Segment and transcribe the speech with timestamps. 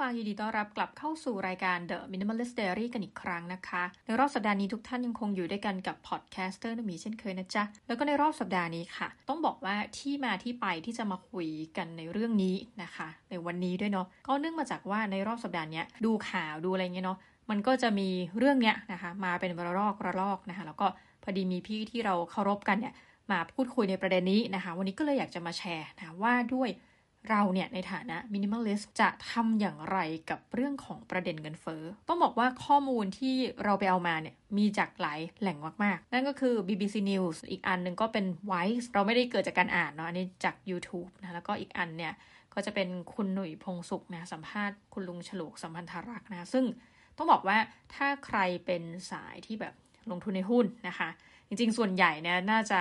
[0.00, 17.18] ฟังยินดีต้อนรับกลับเข้าสู่รายการ The Minimalist Diary กันอีกครั้งนะคะ ในรอบสัปดาห์นี้ทุกท่านยังคงอยู่ด้วยกันกับ podcaster นมีเช่นเคยนะจ๊ะ แล้วก็ในรอบสัปดาห์นี้ค่ะ ต้องบอกว่าที่มาที่ไปที่จะมาคุยกันในเรื่องนี้นะคะ ในวันนี้ด้วยเนาะก็เนื่องมาจากว่าในรอบสัปดาห์นี้ดูข่าวดูอะไรเงี้ยเนาะ
[17.50, 18.08] มันก็จะมี
[18.38, 20.86] เรื่องเนี้ยนะคะมาเป็นระลอกระลอกนะคะแล้วก็
[21.22, 22.94] พอดีมีพี่ที่เราเคารพกันเนี่ย
[23.30, 26.70] มาพูดคุยในประเด็นนี้นะคะ วันนี้ก็เลยอยากจะมาแชร์นะว่าด้วย
[27.28, 29.98] เราเนี่ยในฐานะ minimalist จะทำอย่างไร
[30.30, 33.34] กับเรื่องของประเด็นเงินเฟ้อ ต้องบอกว่าข้อมูลที่
[33.64, 42.12] เราไปเอามาเนี่ยมีจากหลายแหล่งมาก ๆ นั่นก็คือ BBC News อีกอันหนึ่งก็เป็น Wise เราไม่ได้เกิดจากการอ่านเนาะ อันนี้จาก YouTube นะ แล้วก็อีกอันเนี่ย
[42.54, 46.64] ก็จะเป็นคุณหนุ่ยพงศ์สุขนะ สัมภาษณ์คุณลุงโฉลกสัมพันธารักษ์นะ ซึ่ง
[47.16, 47.58] ต้องบอกว่า
[47.94, 49.74] ถ้าใครเป็นสายที่แบบ
[50.10, 51.08] ลงทุนในหุ้นนะคะ
[51.48, 52.80] จริง ๆ ส่วนใหญ่เนี่ยน่าจะ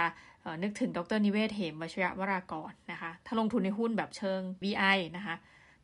[0.63, 5.35] นึกถึงดรนิเวศเหมวชยวรากรนะคะ ถ้าลงทุนในหุ้นแบบเชิง VI นะคะ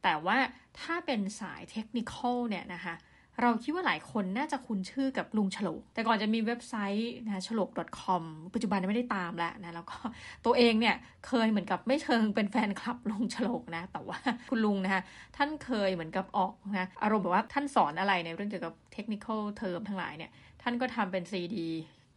[0.03, 0.37] แต่ว่า
[0.79, 2.13] ถ้าเป็นสายเทคนิค
[2.49, 2.95] เนี่ยนะคะ
[3.41, 9.97] เราคิดว่าหลายคนน่าจะคุ้นชื่อกับลุงฉลก แต่ก่อนจะมีเว็บไซต์นะฉลก .com ปัจจุบันไม่ได้ตามแล้วนะ แล้วก็
[10.45, 10.95] ตัวเองเนี่ย
[11.27, 14.17] เคยเหมือนกับไม่เชิงเป็นแฟนคลับลุงฉลกนะ แต่ว่า
[14.49, 15.01] คุณลุงนะคะ
[15.37, 20.31] ท่านเคยเหมือนกับออกนะอารมณ์แบบว่าท่านสอนอะไรในเรื่องเกี่ยวกับเทคนิคเทอมทั้งหลายเนี่ย
[20.61, 21.67] ท่านก็ทำเป็นซีดี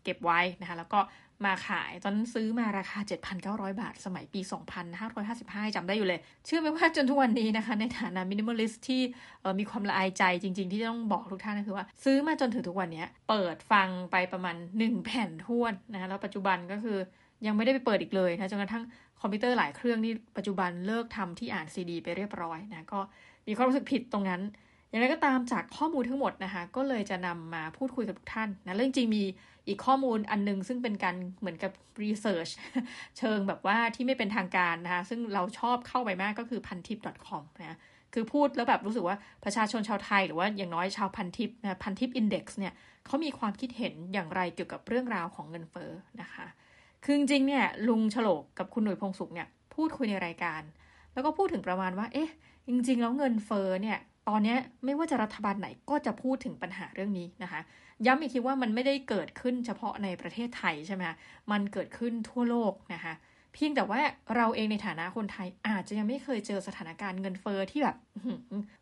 [0.04, 1.00] เก็บไว้นะคะแล้วก็
[1.46, 2.98] มาขาย ตอนนั้นซื้อมาราคา
[3.40, 4.40] 7,900 บาท สมัยปี
[5.08, 9.00] 2555จำได้อยู่เลย เชื่อไหมว่าจนทุกวันนี้นะคะ ในฐานะ minimalist ที่
[9.58, 16.98] มีความละอายใจจริง ๆ ที่ต้องบอกทุกท่านก็คือว่า ซื้อมาจนถึงทุกวันนี้ เปิดฟังไปประมาณ 1 แผ่นถ้วนนะคะแล้วปัจจุบันก็คือ
[17.46, 18.84] ยังไม่ได้ไปเปิดอีกเลยนะจนกระทั่ง
[19.20, 23.00] คอมพิวเตอร์หลายเครื่องนี่ปัจจุบันเลิกทำที่อ่านซีดี ไปเรียบร้อยนะก็
[23.48, 24.42] มีความรู้สึกผิดตรงนั้น
[24.90, 29.22] อย่างไรก็ตามจากข้อมูลทั้งหมดนะคะ ก็เลยจะนำมาพูดคุยกับทุกท่านนะเรื่องจริงมี
[29.68, 32.48] อีกข้อมูลอันนึงซึ่งเป็นการเหมือนกับรีเสิร์ช
[33.18, 37.78] เชิงแบบว่าที่ไม่เป็นทางการนะคะ ซึ่งเราชอบเข้าไปมากก็คือพันทิป .com นะ
[38.14, 42.72] คือพูดแล้วแบบรู้สึกว่าประชาชนชาวไทยหรือว่าอย่างน้อยชาวพันทิปนะพันทิปอินเด็กซ์เนี่ย
[43.06, 45.90] เขามีความคิดเห็นอย่างไรเกี่ยวกับเรื่องราวของเงินเฟ้อ
[46.20, 46.46] นะคะ
[47.04, 50.62] คือจริงเนี่ยลุงฉลกกับคุณหนุ่ยพงสุขเนี่ยพูดคุยในรายการ
[51.12, 52.30] แล้วก็พูดถึงประมาณว่า เอ๊ะ
[52.66, 53.98] จริง ๆ แล้วเงินเฟ้อเนี่ย
[54.28, 57.60] ตอนนี้ไม่ว่าจะรัฐบาลไหนก็จะพูดถึงปัญหาเรื่องนี้นะคะ
[58.06, 61.02] ย้ำอีกทีว่ามันไม่ได้เกิดขึ้นเฉพาะในประเทศไทยใช่ไหม
[61.50, 63.14] มันเกิดขึ้นทั่วโลกนะคะ
[63.54, 64.00] เพียงแต่ว่า
[64.36, 67.96] เราเองในฐานะคนไทยอาจจะยังไม่เคยเจอสถานการณ์เงินเฟอ้อที่แบบ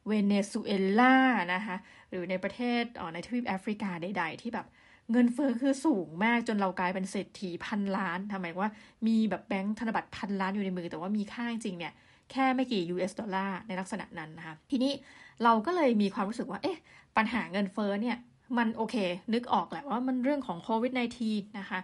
[0.06, 1.14] เวเนซุเอลา
[1.54, 1.76] นะคะ
[2.10, 4.66] หรือในประเทศอ๋อในทวีปแอฟริกาใด ๆ ที่แบบ
[5.12, 8.70] เงินเฟอ้อคือสูงมากจนเรากลายเป็นเศรษฐีพันล้านทำไมว่า
[9.06, 11.92] มีแบบแบงค์ธนบัตรพันล้านอยู่ในมือ แต่ว่ามีค่าจริงเนี่ย
[12.30, 14.92] แค่ไม่กี่ US ดอลลาร์ในลักษณะนั้นนะคะ ทีนี้
[15.44, 16.78] เราก็เลยมีความรู้สึกว่า เอ๊ะ
[17.16, 18.16] ปัญหาเงินเฟ้อเนี่ย
[18.56, 18.96] มันโอเค
[19.34, 20.92] นึกออกแหละว่ามันเรื่องของโควิด
[21.26, 21.80] -19 นะคะ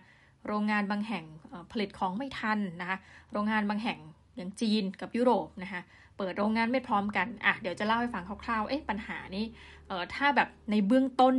[0.46, 1.24] โรงงานบางแห่ง
[1.72, 2.98] ผลิตของไม่ทันนะคะ
[3.32, 3.98] โรงงานบางแห่ง
[4.36, 5.82] อย่างจีนกับยุโรปนะคะ
[6.18, 9.44] เปิดโรงงานไม่พร้อมกัน อะ เดี๋ยวจะเล่าให้ฟังคร่าวๆ เอ๊ะ ปัญหานี้
[9.86, 11.34] เอ่อ ถ้าแบบในเบื้องต้น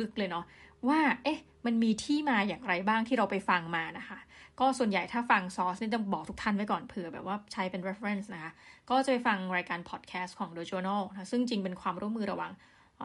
[0.00, 0.44] ลึกๆเลยเนาะ
[0.88, 4.18] ว่า เอ๊ะ มันมีที่มาอย่างไรบ้างที่เราไปฟังมานะคะ
[4.60, 8.52] ก็ส่วนใหญ่ถ้าฟังซอสนี่ต้องบอกทุกท่านไว้ก่อนเผื่อแบบว่าใช้เป็น reference นะคะ
[8.90, 12.52] ก็จะไปฟังรายการ podcast ของ The Journal นะ ซึ่งจริงเป็นความร่วมมือระหว่าง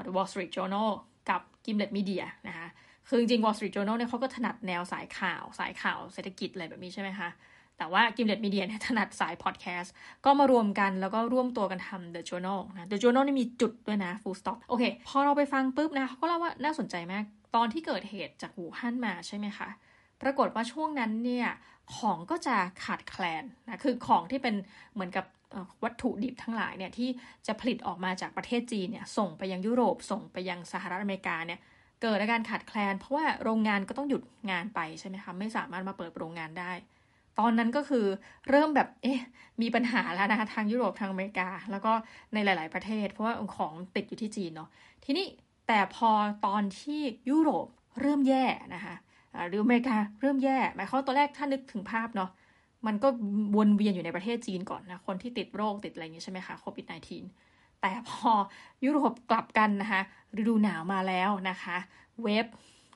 [0.05, 0.89] The Wall Street Journal
[1.65, 2.67] กับ Gimlet Media นะคะ
[3.07, 7.29] คือจริง Wall Street Journal เนี่ยเขาก็ถนัดแนวสายข่าวสายข่าวเศรษฐกิจอะไรแบบนี้ใช่ไหมคะ
[7.77, 9.89] แต่ว่า Gimlet Media เนี่ยถนัดสาย podcast
[10.25, 17.23] ก็มารวมกันแล้วก็ร่วมตัวกันทำ The Journal นะ The Journal นี่มีจุดด้วยนะ full stop โอเค พอเราไปฟังปุ๊บนะเขาก็เล่าว่าน่าสนใจมาก
[17.55, 19.69] ตอนที่เกิดเหตุจากหูฮั่นมาใช่ไหมคะ
[20.21, 21.47] ปรากฏว่าช่วงนั้นเนี่ย
[21.95, 24.55] ของก็จะขาดแคลนนะคือของที่เป็น
[24.93, 25.25] เหมือนกับ
[25.83, 27.09] วัตถุดิบทั้งหลายเนี่ยที่
[27.47, 31.59] จะผลิตออกมาจากประเทศจีนเนี่ยส่งไปยังยุโรปส่งไปยังสหรัฐอเมริกาเนี่ย
[32.01, 36.71] เกิดอาการขาดแคลน เพราะว่าโรงงานก็ต้องหยุดงานไปใช่ไหมคะไม่สามารถมาเปิดโรงงานได้
[37.39, 38.05] ตอนนั้นก็คือ
[38.49, 39.19] เริ่มแบบเอ๊ะ
[39.61, 41.93] มีปัญหาแล้วนะคะทางยุโรปทางอเมริกา แล้วก็
[42.33, 44.69] ในหลาย ๆประเทศ เพราะว่าของติดอยู่ที่จีนเนาะ
[45.05, 45.27] ทีนี้
[45.67, 46.11] แต่พอ
[46.45, 47.67] ตอนที่ยุโรป
[48.01, 48.45] เริ่มแย่
[48.75, 48.95] นะคะ
[49.47, 52.29] หรืออเมริกาเริ่มแย่ หมายความตอนแรกถ้านึกถึงภาพเนาะ
[52.87, 53.07] มันก็
[53.55, 56.85] วนเวียนอยู่ในประเทศจีนก่อนนะ คนที่ติดโรคติดอะไรอย่างนี้ใช่ไหมคะโควิด
[57.33, 58.31] -19 แต่พอ
[58.85, 60.01] ยุโรปกลับกันนะคะ
[60.37, 61.77] ฤดูหนาวมาแล้วนะคะ
[62.23, 62.45] เวฟ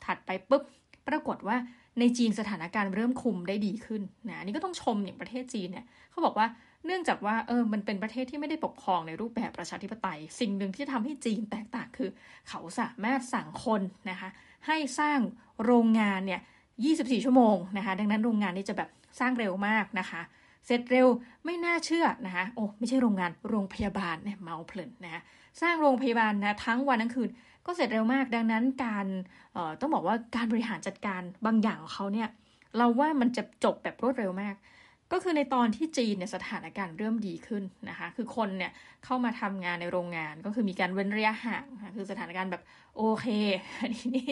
[0.05, 0.63] ถัดไปปุ๊บ
[1.07, 1.57] ปรากฏว่า
[1.99, 6.47] ในจีนสถานการณ์เริ่มคุมได้ดีขึ้นนะนี่ก็ต้องชมอย่างประเทศจีนเนี่ยเขาบอกว่า
[6.85, 12.09] เนื่องจากว่าเออมันเป็นประเทศที่ไม่ได้ปกครองในรูปแบบประชาธิปไตย สิ่งหนึ่งที่ทำให้จีนแตกต่างคือ
[12.49, 14.29] เขาสามารถสั่งคนนะคะ
[14.67, 15.19] ให้สร้าง
[15.65, 16.41] โรงงานเนี่ย
[16.83, 18.89] 24 ชั่วโมงนะคะ ดังนั้นโรงงานนี้จะแบบ
[19.19, 20.21] สร้างเร็วมากนะคะ
[20.65, 21.07] เสร็จเร็ว
[21.45, 25.21] ไม่น่าเชื่อนะคะ โอ้ไม่ใช่โรงงานโรงพยาบาลเนี่ยเมาเพลินนะคะ
[25.61, 27.29] สร้างโรงพยาบาลนะทั้งวันทั้งคืน
[27.65, 29.05] ก็เสร็จเร็วมากดังนั้นการ
[29.81, 32.29] ต้องบอกว่าการบริหารจัดการบางอย่างของเขาเนี่ย
[32.77, 34.55] เราว่ามันจะจบแบบรวดเร็วมาก
[35.15, 38.71] ก็คือในตอนที่จีนเนี่ยสถานการณ์เริ่มดีขึ้นนะคะ คือคนเนี่ย
[39.05, 41.65] เข้ามาทำงานในโรงงานก็คือมีการเว้นระยะห่าง
[41.95, 42.63] คือสถานการณ์แบบ
[42.97, 43.27] โอเค
[43.81, 44.23] อันนี้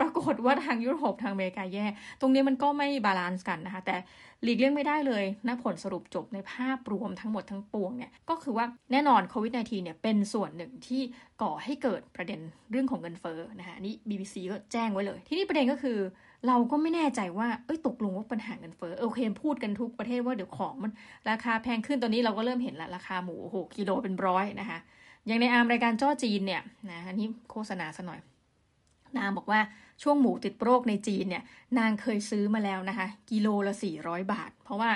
[0.00, 1.86] ปรากฏว่าทางยุโรปทางอเมริกาแย่
[2.20, 3.96] ตรงนี้มันก็ไม่ balance กันนะคะ แต่
[4.42, 11.02] หลีกเลี่ยงไม่ได้เลยนะผลสรุปจบในภาพรวมทั้งหมดทั้งปวงเนี่ยก็คือว่าแน่นอนโควิด -19 เนี่ยเป็นส่วนหนึ่งที่
[11.42, 12.40] ก่อให้เกิดประเด็น
[12.70, 15.98] เรื่องของเงินเฟ้อนะคะนี่ BBC ก็แจ้งไว้เลย ที่นี่ประเด็นก็คือ
[16.46, 20.92] เราก็ไม่แน่ใจว่า เอ้ยตกลงว่าปัญหาเงินเฟ้อโอเคพูดกันทุกประเทศว่าเดี๋ยวของมัน
[21.30, 24.78] ราคาแพงขึ้นตอนนี้เราก็เริ่มเห็นละราคาหมูโอ้โหกิโลเป็นร้อยนะคะ
[25.26, 28.20] อย่างในอาร์มรายการจ้อจีนเนี่ยนะอันนี้โฆษณาซะหน่อย
[29.18, 29.60] นางบอกว่า
[30.02, 31.42] ช่วงหมูติดโรคในจีนเนี่ย
[31.78, 34.90] นางเคยซื้อมาแล้วนะคะ กิโลละ 400 บาท เพราะว่า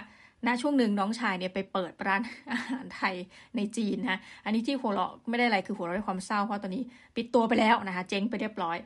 [0.47, 2.23] ณช่วงหนึ่งน้องชายเนี่ยไปเปิดร้าน
[2.53, 3.15] อาหารไทย
[3.57, 6.83] ในจีนนะอันนี้ที่หัวเราะไม่ได้อะไรคือหัวเราะด้วยความเศร้าเพราะตอนนี้
[7.17, 8.77] ปิดตัวไปแล้วนะคะ เจ๊งไปเรียบร้อย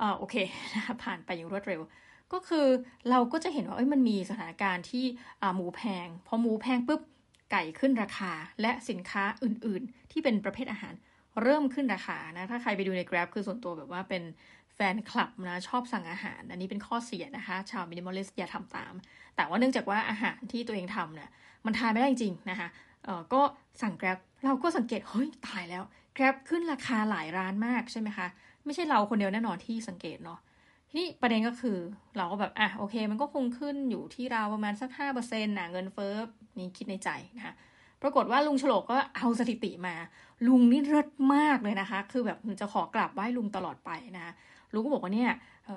[0.00, 0.36] อ่าโอเค
[0.74, 1.80] นะคะผ่านไปอย่างรวดเร็ว
[2.32, 2.66] ก็คือ
[3.10, 5.04] เราก็จะเห็นว่าเอ้ยมันมีสถานการณ์ที่
[5.56, 7.00] หมูแพง พอหมูแพงปุ๊บ
[7.50, 10.94] ไก่ขึ้นราคา และสินค้าอื่น ๆ ที่เป็นประเภทอาหาร
[11.42, 14.22] เริ่มขึ้นราคานะ ถ้าใครไปดูใน Grab คือส่วนตัวแบบว่าเป็น
[14.74, 18.94] แฟนคลับนะชอบสั่งอาหาร อันนี้เป็นข้อเสียนะคะ ชาวมินิมอลิสอย่าทำตาม
[19.36, 21.30] แต่ว่าเนื่องจากว่าอาหารที่ตัวเองทำเนี่ย
[21.66, 22.68] มันทานไม่ได้จริงนะคะ
[23.04, 23.42] เออก็
[23.82, 25.82] สั่ง Grab เราก็สังเกต เฮ้ย ตายแล้ว
[26.16, 28.26] Grab ขึ้นราคาหลายร้านมากใช่ไหมคะ
[28.64, 30.38] ไม่ใช่เราคนเดียวแน่นอนที่สังเกตเนาะ
[30.96, 31.78] นี่ประเด็นก็คือ
[32.16, 36.14] เราก็แบบอะโอเค มันก็คงขึ้นอยู่ที่เราประมาณสักห้าเปอร์เซ็นต์นะเงินเฟ้อ
[36.58, 37.54] นี่คิดในใจนะคะ
[38.02, 39.94] ปรากฏว่าลุงฉลกก็เอาสถิติมา
[40.46, 44.32] ลุงนี่เลิศมากเลยนะคะ คือแบบจะขอกลับไหว้ลุงตลอดไปนะคะ
[44.72, 45.30] ลุงก็บอกว่าเนี่ย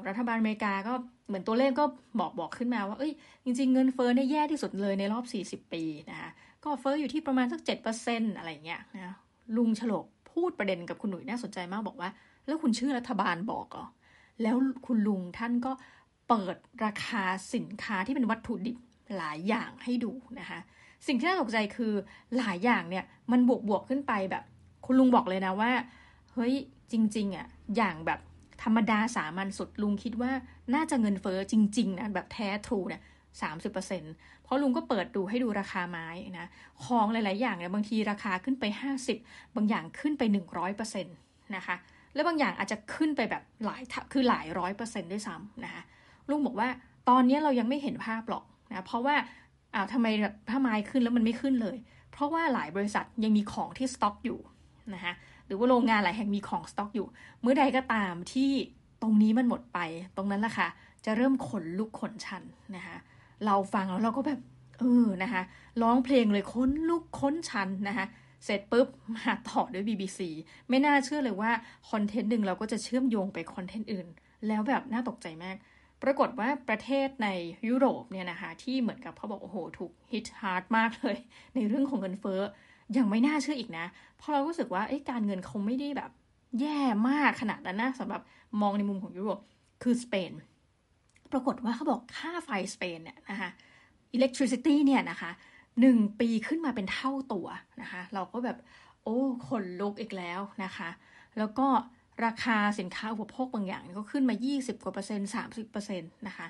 [0.08, 0.94] รัฐบาลอเมริกาก็
[1.28, 1.86] เหมือนตัวเลขก็
[2.20, 3.14] บอกบอกขึ้นมาว่าเอ้ย
[3.44, 5.20] จริง ๆ เงินเฟ้อเนี่ยแย่ที่สุดเลยในรอ
[5.54, 6.30] บ 40 ปีนะคะ
[6.64, 7.60] ก็เฟ้ออยู่ที่ประมาณสัก
[8.00, 9.16] 7%อะไรเงี้ยนะ
[9.58, 10.06] ลุงฉลก
[10.40, 12.10] พูดประเด็นกับคุณหนุ่ยน่าสนใจมากบอกว่า
[12.48, 13.86] แล้วคุณชื่อรัฐบาลบอกเหรอ
[14.42, 14.56] แล้ว
[14.86, 15.72] คุณลุงท่านก็
[16.30, 16.56] เปิด
[16.86, 18.78] ราคาสินค้าที่เป็นวัตถุดิบ
[19.18, 20.60] หลายอย่างให้ดูนะคะ
[21.08, 21.94] สิ่งที่น่าตกใจคือ
[22.38, 24.44] หลายอย่างเนี่ยมันบวกบวกขึ้นไปแบบ
[24.86, 25.72] คุณลุงบอกเลยนะว่า
[26.34, 26.54] เฮ้ย
[26.92, 28.20] จริง ๆอะ่ะอย่างแบบ
[28.64, 30.32] ธรรมดาสามัญสุดลุงคิดว่า
[30.74, 33.02] น่าจะเงินเฟอ้อจริง ๆนะแบบแท้ทรูเนี่ย
[33.42, 34.04] สามสิบเปอร์เซ็น
[34.39, 36.08] เพ ราะลุงก็เปิดดูให้ดูราคาไม้
[36.40, 36.48] นะ
[36.84, 39.18] ของหลาย ๆ อย่างเนี่ยบางทีราคาขึ้นไปห้าสิบ
[39.56, 41.16] บางอย่างขึ้นไปหนึ่งร้อยเปอร์เซ็นต์
[41.56, 41.76] นะคะ
[42.14, 43.82] แล้วบางอย่างอาจจะขึ้นไปแบบหลาย
[44.14, 45.84] คือหลายร้อยเปอร์เซ็นต์ด้วยซ้ำนะคะ
[46.30, 46.70] ลุงบอกว่า
[47.10, 49.16] ตอนนี้เรายังไม่เห็นภาพหรอกนะเพราะว่า
[49.74, 50.08] อ้าวทำไม
[50.50, 51.78] ถ้าไม้ขึ้นแล้วมันไม่ขึ้นเลย
[52.12, 54.40] เพราะว่าหลายบริษัทยังมีของที่สต็อกอยู่
[54.94, 55.14] นะคะ
[55.46, 57.08] หรือว่าโรงงานหลายแห่งมีของสต็อกอยู่
[57.42, 58.52] เมื่อใดก็ตามที่
[59.02, 59.80] ตรงนี้มันหมดไป
[60.18, 60.68] ตรงนั้นแหละค่ะ
[61.06, 62.44] จะเริ่มขนลุกขนชัน
[62.76, 62.98] นะคะ
[63.46, 64.40] เราฟังแล้วเราก็แบบ
[64.80, 65.42] เออนะคะ
[65.82, 68.06] ร้องเพลงเลยค้นลุกค้นชันนะคะ
[68.46, 70.20] เสร็จปุ๊บ มาต่อด้วย BBC
[70.70, 71.52] ไม่น่าเชื่อเลยว่า
[71.90, 74.08] คอนเทนต์หนึ่งเราก็จะเชื่อมโยงไปคอนเทนต์อื่น
[74.48, 75.56] แล้วแบบน่าตกใจมาก
[76.04, 77.28] ปรากฏว่าประเทศใน
[77.68, 81.18] ยุโรปเนี่ยนะคะ ที่เหมือนกับเขาบอกโอ้โห ถูก hit hard มากเลย
[81.56, 82.42] ในเรื่องของเงินเฟ้อ
[82.98, 83.86] ยังไม่น่าเชื่ออีกนะ
[84.18, 86.12] เพราะเรารู้สึกว่าการเงินคงไม่ได้แบบ
[86.60, 88.22] แย่มากขนาดนั้นนะสำหรับ
[88.62, 89.40] มองในมุมของยุโรป
[89.84, 90.32] คือสเปน
[91.32, 93.50] ปรากฏว่าเขาบอกค่าไฟสเปนเนี่ยนะคะ
[94.14, 95.32] อิเล็กทริซิตี้เนี่ยนะคะ
[95.82, 97.48] หนึ่งปีขึ้นมาเป็นเท่าตัว
[97.82, 98.58] นะคะ เราก็แบบ
[99.04, 99.18] โอ้
[99.48, 100.90] ขนลุกอีกแล้วนะคะ
[101.38, 101.68] แล้วก็
[102.26, 106.48] ราคาสินค้าอุปโภคบางอย่างก็ขึ้นมา 20 กว่าเปอร์เซ็นต์30เปอร์เซ็นต์นะคะ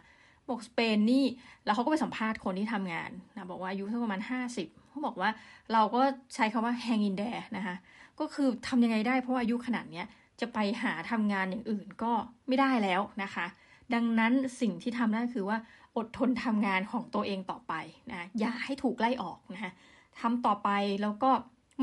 [0.50, 1.26] บอกสเปนนี่
[1.66, 4.22] แล้วเขาก็ไปสัมภาษณ์คนที่ทำงานนะบอกว่าอายุสักประมาณ
[4.56, 5.30] 50เขาบอกว่า
[5.74, 6.02] เราก็
[6.36, 7.76] ใช้คาว่า hang in there นะคะ
[8.20, 10.04] ก็คือทำยังไงได้เพราะอายุขนาดนี้
[10.42, 12.12] จะไปหาทำงานอย่างอื่นก็
[12.48, 13.46] ไม่ได้แล้วนะคะ
[13.94, 15.58] ดังนั้นสิ่งที่ทำได้คือว่า
[15.98, 17.74] อดทนทำงานของตัวเองต่อไป
[18.12, 19.74] นะอย่าให้ถูกไล่ออกนะฮะ
[20.22, 20.70] ทำต่อไป
[21.02, 21.32] แล้วก็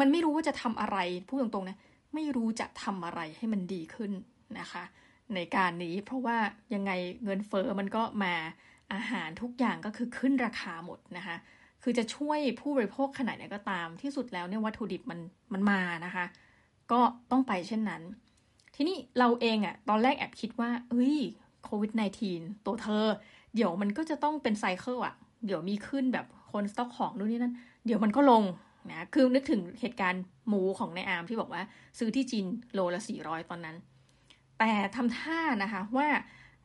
[0.01, 0.99] มันไม่รู้ว่าจะทำอะไร
[1.29, 1.79] พูดตรงๆนะ
[2.15, 4.13] ไม่รู้จะทำอะไรให้มันดีขึ้น
[4.61, 4.85] นะคะ
[5.35, 6.37] ในการนี้เพราะว่า
[6.75, 6.93] ยังไง
[7.25, 8.35] เงินเฟอ้อมันก็มา
[8.95, 11.37] อาหารทุกอย่างก็คือขึ้นราคาหมดนะคะ
[11.83, 15.21] คือจะช่วยผู้บริโภคขนาดไหนก็ตามที่สุดแล้วเนี่ยวัตถุดิบมัน
[15.53, 16.25] มันมานะคะ
[16.93, 18.03] ก็ต้องไปเช่นนั้น
[18.75, 21.17] ทีนี้เราเองอะตอนแรกแอบคิดว่า เอ้ย
[21.67, 21.93] โควิด
[22.29, 23.07] -19 ตัวเธอ
[23.55, 25.15] เดี๋ยวมันก็จะต้องเป็นไซเคิลอะ
[25.47, 27.55] เดี๋ยวมีขึ้นแบบคนสต็อกของนู่นนี่นั่น
[27.87, 28.43] เดี๋ยวมันก็ลง
[28.91, 31.63] นะคือนึกถึงเหตุการณ์หมูของในอาร์มที่บอกว่า
[31.99, 33.77] ซื้อที่จีนโลละสี่ร้อยตอนนั้น
[34.59, 36.09] แต่ทำท่านะคะว่า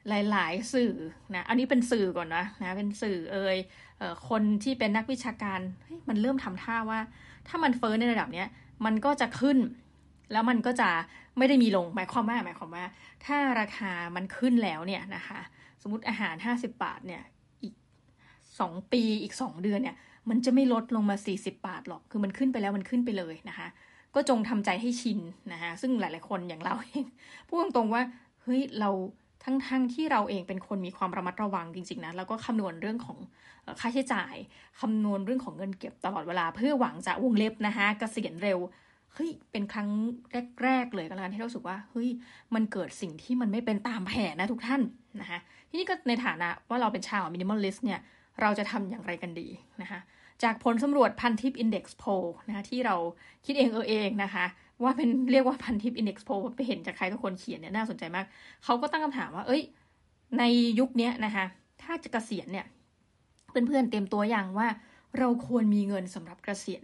[0.10, 0.93] หลาย ๆ สื่อ
[1.36, 3.58] นะอันนี้เป็นสื่อก่อนนะนะเป็นสื่อเอ่ย
[3.98, 5.60] เออคนที่เป็นนักวิชาการ
[6.10, 7.00] มันเริ่มทำท่าว่า
[7.48, 8.48] ถ้ามันเฟ้อในระดับเนี้ย
[8.86, 9.58] มันก็จะขึ้น
[10.31, 10.89] แล้วมันก็จะ
[11.38, 12.86] ไม่ได้มีลงหมายความว่าหมายความว่า
[13.26, 15.40] ถ้าราคามันขึ้นแล้วเนี่ยนะคะ
[15.82, 17.22] สมมติอาหาร 50 บาทเนี่ย
[17.64, 17.74] อีก
[18.40, 19.96] 2 ปีอีก 2 เดือนเนี่ย
[20.30, 23.68] มันจะไม่ลดลงมา 40 บาทหรอกคือมันขึ้นไปแล้วมันขึ้นไปเลยนะคะ
[24.16, 25.20] ก็จงทำใจให้ชิน
[25.54, 27.06] นะคะซึ่งหลายๆคนอย่างเราเอง
[27.48, 28.04] พูดตรงๆว่า
[28.44, 28.90] เฮ้ยเรา
[29.44, 33.18] ทั้งๆที่เราเองเป็นคนมีความระมัดระวังจริงๆนะแล้วก็คำนวณเรื่องของ
[33.80, 34.36] ค่าใช้จ่าย
[34.80, 38.60] คำนวณเรื่องของเงินเก็บตลอดเวลาเพื่อหวังจะวงเล็บนะคะกะเกษียณเร็ว
[39.15, 39.89] เฮ้ยเป็นครั้ง
[40.63, 42.10] แรก ๆ เลยกันแล้วที่เรารู้สึกว่าเฮ้ย
[42.56, 44.82] มันเกิดสิ่งที่มันไม่เป็นตามแผนนะทุกท่าน
[45.22, 45.39] นะคะ
[45.70, 48.00] ทีนี้ก็ในฐานะว่าเราเป็นชาว minimalist เนี่ย
[48.41, 49.48] เราจะทำอย่างไรกันดี
[49.82, 50.00] นะคะ
[50.44, 52.03] จากผลสำรวจพันทิปอินเด็กซ์โพ
[52.48, 52.96] นะคะที่เรา
[53.46, 54.46] คิดเองเออเองนะคะ
[54.84, 58.25] ว่าเป็นเรียกว่าพันทิปอินเด็กซ์โพไปเห็นจากใครทุกคนเขียนเนี่ยน่าสนใจมาก
[58.63, 59.62] เขาก็ตั้งคำถามว่า เอ้ย
[60.39, 60.44] ใน
[60.80, 61.46] ยุคนี้นะคะ
[61.82, 62.65] ถ้าจะกะเกษียณเนี่ย
[63.50, 64.68] เพื่อนๆเตรียมตัวอย่างว่า
[65.20, 66.84] เราควรมีเงินสำหรับเกษียณ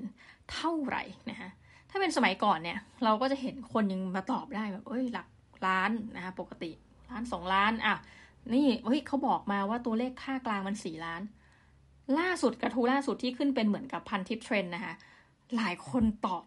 [0.52, 5.28] เท่าไหร่นะคะาเป็นสมัยก่อนเนี่ย เราก็จะเห็นคนยังมาตอบได้แบบเอ้ยหลัก
[5.66, 6.72] ล้านนะคะปกติ
[7.10, 7.96] ล้านสองล้านอะ
[8.54, 11.22] นี่เฮ้ยเขาบอกมาว่าตัวเลขค่ากลางมันสี่ล้าน
[12.20, 14.94] ล่าสุดกระทู้ล่าสุดที่ขึ้นเป็นเหมือนกับพันทิปเทรนนะคะ
[15.56, 16.44] หลายคนตอบ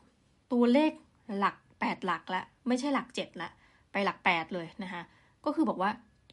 [0.53, 0.93] ตัวเลข
[1.39, 3.51] หลักแปดหลักละไม่ใช่หลักเจ็ดละ
[3.93, 5.03] ไปหลักแปดเลยนะคะ
[5.45, 5.91] ก็คือบอกว่า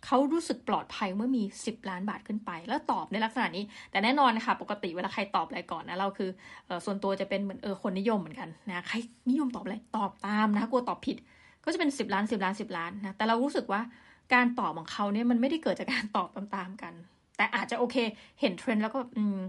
[0.08, 6.30] เขารู้สึกปลอดภัยเมื่อมี 10 ล้านบาทขึ้นไป แล้วตอบในลักษณะนี้ แต่แน่นอนนะคะปกติเวลาใครตอบอะไรก่อนนะเราคือ
[6.70, 8.96] อส่วนตัวจะเป็นเหมือนเออคนนิยมเหมือนกันนะใคร
[9.30, 11.18] นิยมตอบอะไรตอบตามนะกลัวตอบผิด
[11.64, 13.82] ก็จะเป็น 10 ล้าน 10 ล้าน 10 ล้านนะแต่เรารู้สึกว่า
[14.34, 16.94] การตอบของเขาเนี่ยมันไม่ได้เกิดจากการตอบตามๆกัน
[17.38, 17.96] แต่อาจจะโอเค
[18.40, 19.40] เห็นเทรนด์แล้วก็อืม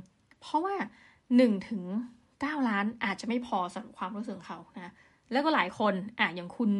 [0.41, 0.75] เพราะว่า
[1.21, 1.83] 1ถึง
[2.31, 4.93] 9ล้านอาจจะไม่พอสำหรับความรู้สึกเขานะ
[5.33, 6.71] แล้วก็หลายคนอะอย่างคุณ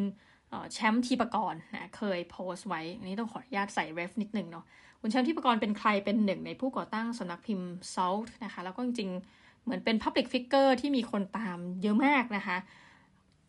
[0.73, 4.65] แชมป์ทีปกรณ์นะเคยโพสต์ไว้อันนี้ต้องขออนุญาตใส่เรฟนิดนึงเนาะ
[5.01, 12.57] คุณแชมป์ทีปกรณ์เป็นใครเป็นหนึ่งในผู้ก่อตั้งสำนักพิมพ์ Salt นะคะ แล้วก็จริงๆ เหมือนเป็น Public Figure ที่มีคนตามเยอะมากนะคะ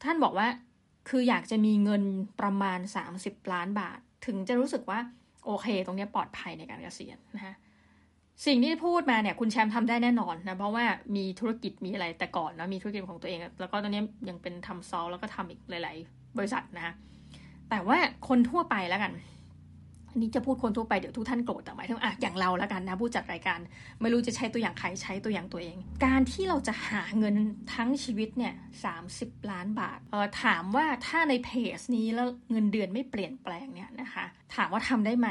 [0.02, 0.46] ท่านบอกว่า
[1.08, 2.02] คืออยากจะมีเงิน
[2.40, 2.78] ประมาณ
[3.16, 4.98] 30 ล้านบาท ถึงจะรู้สึกว่า
[5.46, 7.54] โอเค ตรงนี้ปลอดภัยในการเกษียณนะคะ
[8.46, 10.84] สิ่งที่พูดมาเนี่ยคุณแชมป์ทำได้แน่นอนนะ เพราะว่า
[11.16, 16.88] มีธุรกิจมีอะไรแต่ก่อนนะมีธุรกิจของตัวเอง แล้วก็ตอนนี้ยังเป็นทำซอลแล้วก็ทำอีกหลาย ๆ บริษัทนะ
[17.70, 17.96] แต่ว่า
[18.28, 19.12] คนทั่วไปแล้วกัน
[20.12, 23.58] อันนี้จะพูดคนทั่วไปเดี๋ยวทุกท่านโกรธแต่หมายถึงอะอย่างเราแล้วกันนะผู้จัดรายการ
[24.00, 27.36] ไม่รู้จะใช้ตัวอย่างใครใช้ตัวอย่างตัวเอง การที่เราจะหาเงิน
[27.74, 28.96] ทั้งชีวิตเนี่ยสา
[29.50, 35.28] ล้านบาทเออถามว่าถ้าในเพจนี้แล้วเงินเดือนไม่เปลี่ยนแปลงเนี่ยนะคะถามว่าทำได้ไหม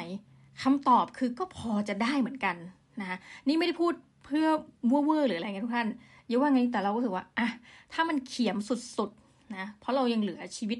[0.64, 2.56] คำตอบคือก็พอจะได้เหมือนกัน
[3.02, 3.94] นะนี่ไม่ได้พูด
[4.26, 4.48] เพื่อ
[4.90, 5.88] วัวเวอร์หรืออะไรเงี้ยทุกท่าน
[6.32, 7.48] ยอะว่าไงแต่เราก็ถือว่าอะ
[7.94, 8.58] ถ้ามันเขียม
[8.98, 10.80] สุดๆ นะเพราะเรายังเหลือชีวิต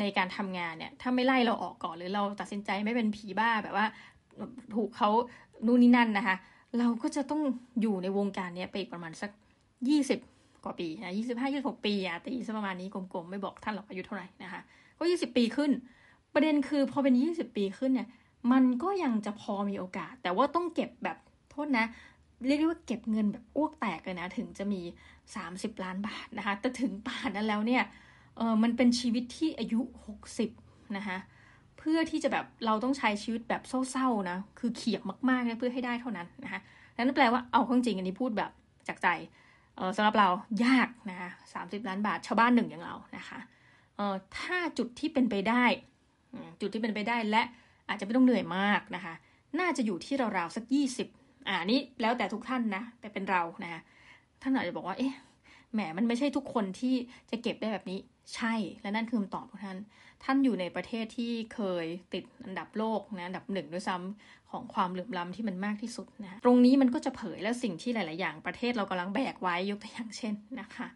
[0.00, 3.86] ในการทำงานเนี่ย ถ้าไม่ไล่เราออกก่อนหรือเราตัดสินใจไม่เป็นผีบ้าแบบว่า
[4.74, 5.10] ถูกเขา
[5.66, 6.36] นู่นนี่นั่นนะคะ
[6.78, 7.40] เราก็จะต้อง
[7.80, 9.30] อยู่ในวงการเนี้ยไปอีกประมาณสัก
[9.88, 10.20] ยี่สิบ
[10.64, 14.60] กว่าปีนะยี่สิบห้ายี่สิบหกปีอะตีสักประมาณนี้กลมๆ ไม่บอกท่านหรอกอายุเท่าไหร่นะคะ
[14.98, 15.70] ก็ยี่สิบปีขึ้น
[16.34, 18.08] ประเด็นคือพอเป็นยี่สิบปีขึ้นเนี่ย
[18.52, 21.18] มันก็ยังจะพอมีโอกาส แต่ว่าต้องเก็บแบบ
[21.50, 21.86] โทษนะ
[22.46, 24.80] เรียกได้ว่าเก็บเงินแบบอ้วกแตกเลยนะ ถึงจะมี
[25.34, 27.82] สามสิบล้านบาทนะคะ แต่ถึงป่านนั้นแล้วเนี่ย
[28.36, 30.50] เออมันเป็นชีวิตที่อายุหกสิบ
[30.96, 31.18] นะคะ
[31.78, 36.60] เพื่อที่จะแบบเราต้องใช้ชีวิตแบบเศร้าๆนะคือเขียบมากๆนะเพื่อให้ได้เท่านั้นนะคะ
[36.96, 38.50] นั่นแปลว่าเอาข้อจริงอันนี้พูดแบบ
[38.88, 39.08] จากใจ
[39.76, 40.28] เออสำหรับเรา
[40.64, 43.38] ยากนะคะสามสิบล้านบาทชาวบ้านหนึ่งอย่างเรานะคะ
[43.96, 45.64] เออถ้าจุดที่เป็นไปได้
[46.60, 47.42] จุดที่เป็นไปได้และ
[47.88, 49.14] อาจจะไม่ต้องเหนื่อยมากนะคะ
[49.60, 51.08] น่าจะอยู่ที่ราวๆสักยี่สิบ
[51.48, 53.80] อ่านี่แล้วแต่ทุกท่านนะ แต่เป็นเรานะคะ
[54.42, 55.14] ท่านอาจจะบอกว่า เอ๊ะ
[55.72, 56.94] แหมมันไม่ใช่ทุกคนที่
[57.30, 57.98] จะเก็บได้แบบนี้
[58.34, 59.78] ใช่และนั่นคือคำตอบของท่าน
[60.24, 70.86] ท่านอยู่ในประเทศที่เคยติดอันดับโลกนะอันดับหนึ่งด้วยซ้ำของความเหลื่อมล้ำที่มันมากที่สุดนะตรงนี้มันก็จะเผยและสิ่งที่หลาย ๆ อย่างประเทศเรากำลังแบกไว้ยกตัวอย่างเช่นนะคะ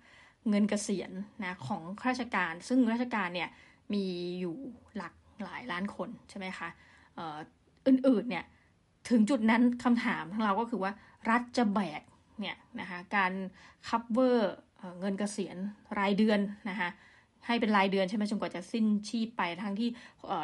[0.49, 3.49] เงินเกษียณนะของข้าราชการ ซึ่งราชการเนี่ย
[3.95, 4.05] มี
[4.41, 4.57] อยู่
[4.97, 6.69] หลักหลายล้านคนใช่ไหมคะ
[7.87, 8.45] อื่น ๆ เนี่ย
[9.09, 10.93] ถึงจุดนั้นคำถามของเราก็คือว่า
[11.31, 12.03] รัฐจะแบก
[12.41, 13.33] เนี่ยนะคะการ
[13.89, 14.55] คัพเวอร์
[15.01, 15.57] เงินเกษียณ
[15.99, 16.89] รายเดือนนะคะ
[17.47, 19.89] ให้เป็นรายเดือนใช่ไหมจนกว่าจะสิ้นชีพไปทั้งที่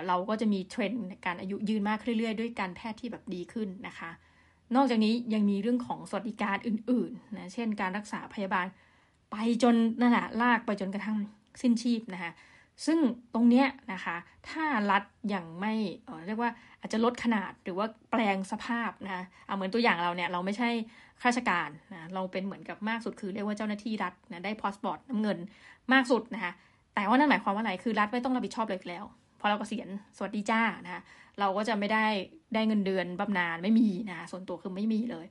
[0.06, 4.10] เราก็จะมีเทรนด์การอายุยืนมากเรื่อยๆ ด้วยการแพทย์ที่แบบดีขึ้นนะคะ
[4.74, 8.66] นอกจากนี้ยังมีเรื่องของสวัสดิการอื่นๆนะเช่นการรักษาพยาบาล
[9.30, 11.16] ไปจนนั่นแหละลากไปจนกระทั่ง
[11.62, 12.32] สิ้นชีพนะคะ
[12.86, 12.98] ซึ่ง
[13.34, 14.16] ตรงเนี้ยนะคะ
[14.48, 15.02] ถ้ารัฐ
[15.34, 15.74] ยังไม่
[16.26, 16.50] เรียกว่า
[16.80, 19.22] อาจจะลดขนาดหรือว่าแปลงสภาพนะคะ
[19.56, 20.70] เหมือนตัวอย่างเราเนี่ยเราไม่ใช่
[21.20, 25.38] ข้าราชการนะเราเป็นเหมือนกับมากสุดคือเรียกว่าเจ้าหน้าที่รัฐนะได้พาสปอร์ตน้ำเงิน
[25.92, 26.52] มากสุดนะคะ
[26.96, 29.04] แต่ว่านั่นหมายความว่าอะไรคือรัฐไม่ต้องรับผิดชอบเลยแล้ว
[29.40, 31.02] พอเราเกษียณสวัสดีจ้านะคะ
[31.40, 32.06] เราก็จะไม่ได้
[32.54, 35.26] ได้เงินเดือนบำนาญไม่มีนะส่วนตัวคือไม่มีเลย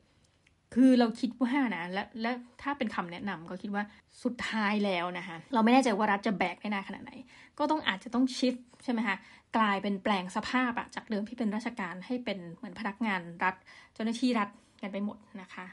[0.76, 2.32] คือเราคิดว่านะและและ
[2.62, 3.84] ถ้าเป็นคำแนะนำก็คิดว่า
[4.24, 7.12] สุดท้ายแล้วนะคะเราไม่แน่ใจว่ารัฐจะแบกได้นานขนาดไหน
[7.60, 9.18] ก็ต้องอาจจะต้องชิฟใช่ไหมคะ
[9.58, 13.56] กลายเป็นแปลงสภาพอะจากเดิมที่เป็นราชการให้เป็นเหมือนพนักงานรัฐ
[13.94, 14.50] เจ้าหน้าที่รัฐ
[14.82, 15.66] กันไปหมดนะคะ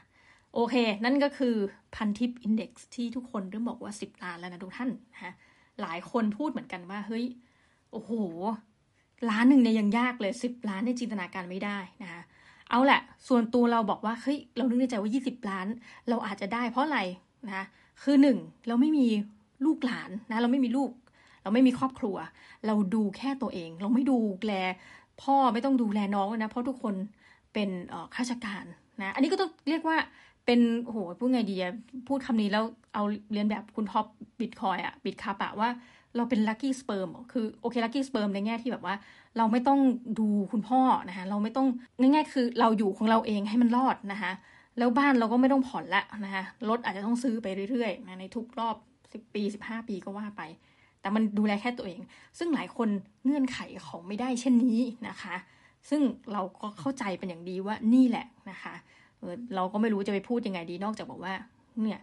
[0.53, 1.55] โอเค นั่นก็คือ
[1.95, 5.33] พันทิปอินเด็กซ์ที่ทุกคนเริ่มบอกว่า 10 ล้านแล้วนะทุกท่านนะคะ
[5.81, 7.25] หลายคนพูดเหมือนกันว่า เฮ้ย
[7.91, 8.11] โอ้โห
[9.29, 12.21] ล้านหนึ่งเนี่ยยังยากเลยสิบล้านในจินตนาการไม่ได้นะคะ
[12.69, 15.67] เอาแหละ ส่วนตัวเราบอกว่า เฮ้ย เรานึกในใจว่ายี่สิบล้าน
[16.09, 16.99] เราอาจจะได้เพราะอะไร
[17.47, 17.65] นะคะ
[18.03, 18.37] คือหนึ่ง
[18.67, 19.07] เราไม่มี
[19.65, 20.91] ลูกหลานนะ เราไม่มีลูก
[21.43, 22.15] เราไม่มีครอบครัว
[22.65, 24.53] เราดูแค่ตัวเอง เราไม่ดูแล
[25.21, 26.95] พ่อไม่ต้องดูแลน้องนะ เพราะทุกคน
[27.53, 27.69] เป็น
[28.15, 28.63] ข้าราชการ
[29.01, 29.97] นะ อันนี้ก็ต้องเรียกว่า
[30.45, 31.73] เป็นโหพูดไงดีอะ
[32.07, 34.05] พูดคำนี้แล้วเอาเรียนแบบคุณท็อป
[34.39, 35.69] บิตคอยอะ Bitkub ปะว่า
[36.15, 38.95] เราเป็น lucky sperm คือโอเค lucky sperm ในแง่ที่แบบว่า
[39.37, 39.79] เราไม่ต้อง
[40.19, 41.67] ดูคุณพ่อนะคะเราไม่ต้อง
[41.99, 44.31] ง่ายๆคือเราอยู่ของเราเองให้มันรอดนะคะ
[44.77, 48.75] แล้วบ้านเราก็ไม่ต้องผ่อนละนะคะรถอาจจะต้องซื้อไปเรื่อยๆนะในทุกรอบ
[49.13, 50.41] สิบปีสิบห้าปีก็ว่าไป
[51.01, 52.01] แต่มันดูแลแค่ตัวเอง
[52.37, 52.89] ซึ่งหลายคน
[53.25, 55.35] เงื่อนไขเขาไม่ได้เช่นนี้นะคะ
[55.89, 56.01] ซึ่ง
[56.33, 58.73] เราก็เข้าใจเป็นอย่างดีว่านี่แหละนะคะ
[59.55, 61.33] เราก็ไม่รู้จะไปพูดยังไงดีนอกจากบอกว่า
[61.83, 61.99] เนี่ย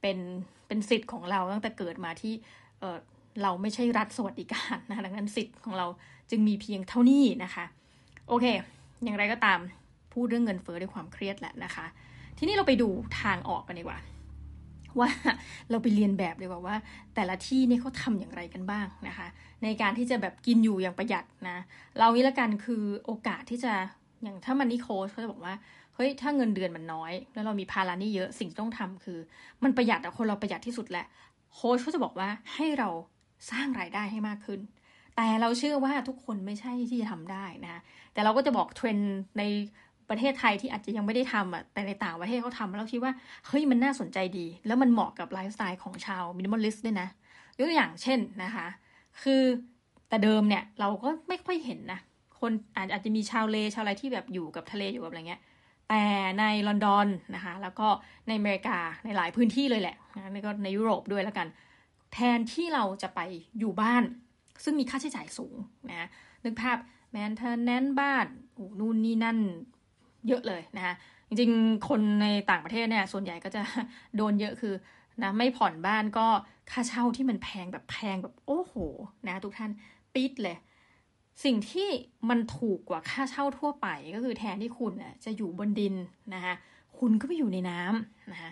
[0.00, 0.18] เป็น
[0.66, 2.34] เป็นสิทธิ์ของเราตั้งแต่เกิดมาที่
[2.80, 5.86] เเราไม่ใช่รัฐสวัสดิการนะดังนั้นสิทธิ์ของเรา
[6.30, 7.64] จึงมีเพียงเท่านี้นะคะ
[8.28, 8.46] โอเค
[9.04, 9.58] อย่างไรก็ตาม
[10.12, 11.86] พูดเรื่องเงินเฟ้อด้วยความเครียดแหละนะคะ
[12.38, 12.88] ทีนี้เราไปดู
[13.20, 13.98] ทางออกกันดีกว่า
[14.98, 15.08] ว่า
[15.70, 16.76] เราไปเรียนแบบดีกว่าว่า
[17.14, 19.26] แต่ละที่นี่เขาทำอย่างไรกันบ้างนะคะ
[19.62, 21.58] ในการที่จะแบบกินอยู่อย่างประหยัดนะ
[21.98, 23.72] เรานี้ละกันคือโอกาสที่จะ
[24.22, 25.54] อย่างถ้ามันนี่โค้ชเขาจะบอกว่า
[25.94, 29.18] เฮ้ยถ้าเงินเดือนมันน้อย แล้วเรามีภาระนี่เยอะสิ่งที่ต้องทำคือ
[29.62, 31.06] มันประหยัดอะคนเราประหยัดที่สุดแหละ
[31.54, 32.88] โค้ชเขาจะบอกว่าให้เรา
[33.50, 34.60] สร้างรายได้ให้มากขึ้น
[35.16, 37.82] แต่เราเชื่อว่าทุกคนไม่ใช่ที่จะทำได้นะ
[38.12, 39.42] แต่เราก็จะบอกเทรนด์ใน
[40.08, 43.12] ประเทศไทยที่อาจจะยังไม่ได้ทำอะแต่ในต่างประเทศเขาทำแล้วคิดว่า
[43.46, 47.08] เฮ้ยมันน่าสนใจดี แล้วมันเหมาะกับไลฟ์สไตล์ของชาว minimalist ด้วยนะ
[47.58, 48.66] ยกตัวอย่างเช่นนะคะ
[49.22, 49.42] คือ
[50.08, 52.00] แต่เดิมเนี่ยเราก็ไม่ค่อยเห็นนะ
[52.40, 55.40] คนอาจจะมีชาวเลชาวอะไรที่แบบอยู่กับทะเลอยู่กับอะไรเงี้ย
[55.88, 56.04] แต่
[56.38, 57.88] ในลอนดอนนะคะแล้วก็
[58.28, 61.48] ในอเมริกาในหลายพื้นที่เลยแหละนะนี่ก็ในยุโรปด้วยแล้วกัน
[62.12, 63.20] แทนที่เราจะไป
[63.58, 64.02] อยู่บ้าน
[64.64, 65.56] ซึ่งมีค่าใช้จ่ายสูง
[65.90, 66.08] นะ
[66.44, 66.78] นึกภาพ
[67.12, 68.26] แมนเทนแนนบ้าน
[68.78, 69.38] นู่นนี่นั่น
[70.28, 70.94] เยอะเลยนะคะ
[71.28, 73.62] จริงๆ คนในต่างประเทศเนี่ยส่วนใหญ่ก็จะ
[74.16, 74.74] โดนเยอะคือ
[75.22, 76.26] นะไม่ผ่อนบ้านก็
[76.70, 78.74] ค่าเช่าที่มันแพงแบบแพงแบบโอ้โห
[79.28, 79.70] นะทุกท่าน
[80.14, 80.56] ปิดเลย
[81.44, 81.88] สิ่งที่
[82.30, 84.92] มันถูกกว่าค่าเช่าทั่วไปก็คือแทนที่คุณ
[85.24, 85.94] จะอยู่บนดิน
[86.34, 86.54] นะคะ
[86.98, 88.50] คุณก็ไปอยู่ในน้ำนะคะ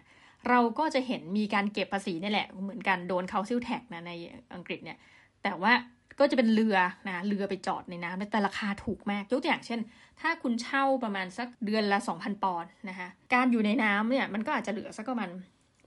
[0.48, 4.12] เราก็จะเห็นมีการเก็บภาษีนี่แหละ เหมือนกันโดนเขาซิลแท็กนะใน
[4.54, 4.98] อังกฤษเนี่ย
[5.42, 5.72] แต่ว่า
[6.20, 9.80] ก็จะเป็นเรือนะเรือไปจอดในน้ำแต่ราคาถูกมากยกตัวอย่างเช่น
[10.20, 15.28] ถ้าคุณเช่าประมาณสักเดือนละ 2,000 ปอนด์นะคะการอยู่ในน้ำเนี่ยมันก็อาจจะเหลือสักประมาณ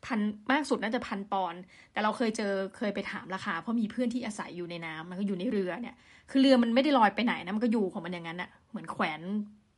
[0.05, 0.19] พัน
[0.51, 1.55] มากสุดน่าจะพันปอน
[1.91, 5.95] แต่เราเคยเจอเคยไปถามราคา เพราะมีเพื่อนที่อาศัยอยู่ในน้ำมันก็อยู่ในเรือเนี่ย
[6.31, 9.21] คือเรือมันไม่ได้ลอยไปไหนนะมันก็อยู่ของมันอย่างนั้นอะเหมือนแขวน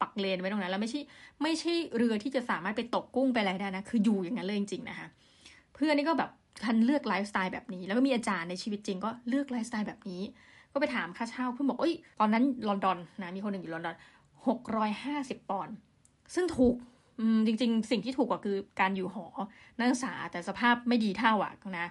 [0.01, 1.01] ปักเลนไว้ตรงนั้น แล้วไม่ใช่
[1.43, 5.07] ไม่ใช่เรือที่จะสามารถไปตกกุ้งไปอะไรได้นะ คืออยู่อย่างนั้นเลยจริงๆนะคะ
[5.75, 6.29] เพื่อนนี่ก็แบบ
[6.63, 10.21] ทันเลือกไลฟ์สไตล์แบบนี้ แล้วก็มีอาจารย์ในชีวิตจริงก็เลือกไลฟ์สไตล์แบบนี้
[10.73, 13.95] ก็ไปถามค่าเช่าเพื่อนบอกเอ้ยตอนนั้นลอนดอนนะมีคนหนึ่งอยู่ลอนดอน
[14.47, 15.75] หกร้อยห้าสิบปอนด์
[16.35, 16.75] ซึ่งถูก
[17.45, 19.25] จริง ๆ สิ่งที่ถูกกว่าคือการอยู่หอ
[19.77, 21.87] นักศึกษาแต่สภาพไม่ดีเท่าอะนะ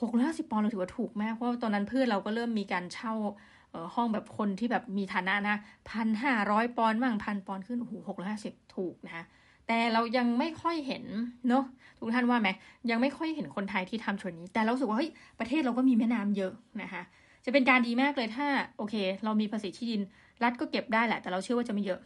[0.00, 3.12] หกร้อยสิบปอนด์เราถือว่าถูกมาก เพราะตอนนั้นเพื่อนเราก็เริ่มมีการเช่า
[3.94, 5.56] ห้องแบบคนที่แบบมีฐานะนะ
[5.90, 9.24] พันห้าร้อยปอนด์บ้างพันปอนด์ขึ้นโอ้โหหกร้อยห้าสิบถูกนะ
[9.68, 11.04] แต่เรายังไม่ค่อยเห็น
[11.48, 11.64] เนาะ
[11.98, 12.48] ทุกท่านว่าไหม
[12.90, 16.52] ยังไม่ค่อยเห็นคนไทยที่ทำชนนี้ แต่เราสึกว่าเฮ้ยประเทศเราก็มีแม่น้ำเยอะ
[16.82, 17.02] นะคะ
[17.44, 18.46] จะเป็นการดีมากเลยถ้า
[18.78, 20.02] โอเค เรามีภาษีที่ดิน
[20.42, 22.00] รัฐก็เก็บได้แหละ แต่เราเชื่อว่าจะไม่เยอะ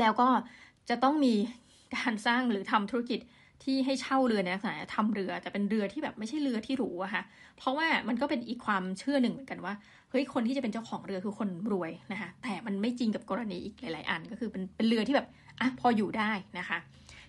[0.00, 0.28] แล้วก็
[0.88, 1.34] จะต้องมี
[1.96, 3.20] การสร้างหรือทำธุรกิจ
[3.64, 7.22] ที่ให้เช่าเรือในลักษณะทำเรือแต่เป็นเรือที่แบบไม่ใช่เรือที่หรูอะค่ะ
[7.58, 9.74] เพราะว่ามันก็เป็นอีกความเชื่อหนึ่งเหมือนกันว่า
[10.10, 15.26] เฮ้ยคนที่จะเป็นเจ้าของเรือคือคนรวยนะคะแต่มันไม่จริงกับกรณีอีกหลาย ๆ อันก็คือเป็นเป็นเรือที่แบบ
[15.60, 16.78] อะพออยู่ได้นะคะ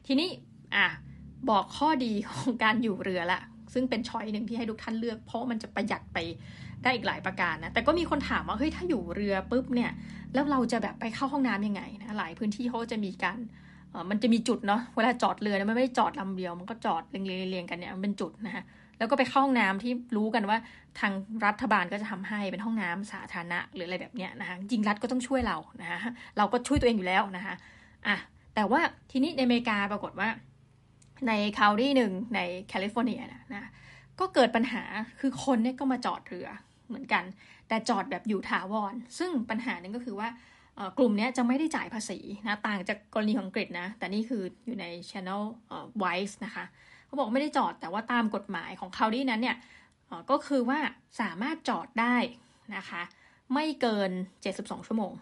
[0.07, 0.29] ทีนี้
[0.75, 0.85] อะ
[1.49, 3.41] บอกข้อดีของการอยู่เรือละ
[3.73, 6.17] ซึ่งเป็นช้อยหนึ่งที่ให้ทุกท่านเลือก เพราะมันจะประหยัดไป
[6.83, 9.91] ได้อีกหลายประการนะแต่ก็มีคนถามว่าเฮ้ยถ้าอยู่เรือปุ๊บเนี่ย
[10.33, 13.39] แล้วเราจะแบบไปเข้าห้องน้ำยังไงนะหลายพื้นที่เขาจะมีการ
[14.09, 18.63] มันจะมีจุดเนาะเวลาจอดเรือเนี่ยมันไม่ได้จอดลำเดียว มันก็จอดเรียงๆกันเนี่ยมันเป็นจุดนะคะ
[18.97, 20.57] แล้วก็ไปเข้าห้องน้ำที่รู้กันว่า
[20.99, 21.11] ทาง
[21.45, 25.99] รัฐบาลก็จะทำให้เป็นห้องน้ำสาธารณะหรืออะไรแบบเนี้ยนะคะจริงรัฐก็ต้องช่วยเรานะคะ
[26.37, 27.55] เราก็ช่วยตัวเองอยู่แล้วนะคะ
[28.07, 28.15] อะ
[28.55, 30.29] แต่ว่าทีนี้ในอเมริกาปรากฏว่า
[31.27, 32.39] ในคาวดี้หนึ่งใน
[32.69, 33.69] แคลิฟอร์เนียนะนะ
[34.19, 34.83] ก็เกิดปัญหา
[35.19, 36.47] คือคนเนี่ยก็มาจอดเรือ
[36.89, 37.23] เหมือนกัน
[37.67, 40.29] แต่จอดแบบอยู่ถาวร ซึ่งปัญหาหนึ่งก็คือว่า
[40.97, 45.41] กลุ่มนี้จะไม่ได้จ่ายภาษีนะต่างจากกรณีของอังกฤษนะ แต่นี่คืออยู่ใน Channel
[46.03, 46.65] Wise นะคะ
[47.05, 49.57] เขาบอกไม่ได้จอดแต่ว่าตามกฎหมายของเขาที่นั้นเนี่ย
[50.29, 50.79] ก็คือว่า
[51.21, 52.15] สามารถจอดได้
[52.75, 53.01] นะคะ
[53.53, 54.11] ไม่เกิน
[54.49, 55.13] 72 ชั่วโมง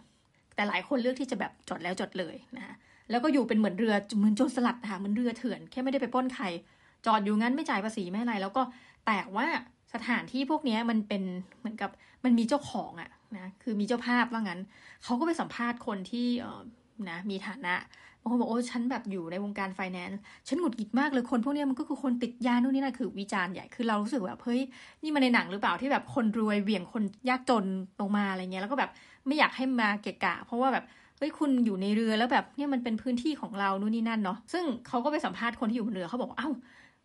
[0.54, 2.74] แต่หลายคนเลือกที่จะแบบจอดแล้วจอดเลยนะคะ
[3.10, 6.44] แล้วก็อยู่เป็นเหมือนเรือเหมือนโจรสลัดนะคะเหมือนเรือเถื่อนแค่ไม่ได้ไปป้นใคร
[7.06, 8.62] จอดอยู่งั้นไม่จ่ายภาษีไม่อะไร แล้วก็
[9.06, 9.46] แต่ว่า
[9.94, 11.22] สถานที่พวกนี้มันเป็น
[11.58, 11.90] เหมือนกับ
[12.24, 14.60] มันมีเจ้าของอะนะคือมีเจ้าภาพว่างั้น
[15.04, 16.62] เขาก็ไปสัมภาษณ์คนที่เออ
[17.10, 17.74] นะมีฐานะ
[18.20, 24.60] บางคนบอกโอ้ฉันแบบอยู่ในวงการไฟแนนซ์ฉันหงุดหงิดมากเลยคนพวกนี้มันก็คือคนติดยาโน่นนี่นั่นคือวิจารณ์ใหญ่คือเรารู้สึกแบบเฮ้ย
[25.02, 27.64] นี่มาในหนังหรือเปล่าที่แบบคนรวยเบี่ยงคนยากจน
[28.00, 28.90] ลงมาอะไรเงี้ยแล้วก็แบบ
[29.26, 30.84] ไม่อยากให้มาเกะกะ เพราะว่าแบบ
[31.18, 36.50] เฮ้ยคุณอยู่ในเรือแล้วแบบเนี่ยมันเป็นพื้นที่ของเรานู่นนี่นั่นเนาะซึ่งเขาก็ไปสัมภาษณ์คนที่อยู่บนเรือเขาบอกว่าเอ้า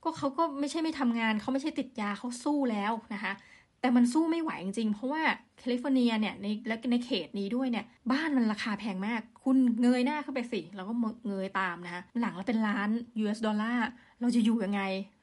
[0.03, 3.33] ก็เขาก็ไม่ใช่ไม่ทำงานเขาไม่ใช่ติดยาเขาสู้แล้วนะคะ
[3.81, 5.21] แต่มันสู้ไม่ไหวจริงๆ เพราะว่า
[5.59, 10.93] แคลิฟอร์เนียเนี่ยในและในเขตนี้ด้วยเนี่ยบ้านมันราคาแพงมาก คุณเงยหน้าขึ้นไปสิแล้วก็
[11.27, 12.89] เงยตามนะคะหลังละเป็นล้าน
[13.21, 13.87] US ดอลลาร์
[14.21, 14.81] เราจะอยู่ยังไง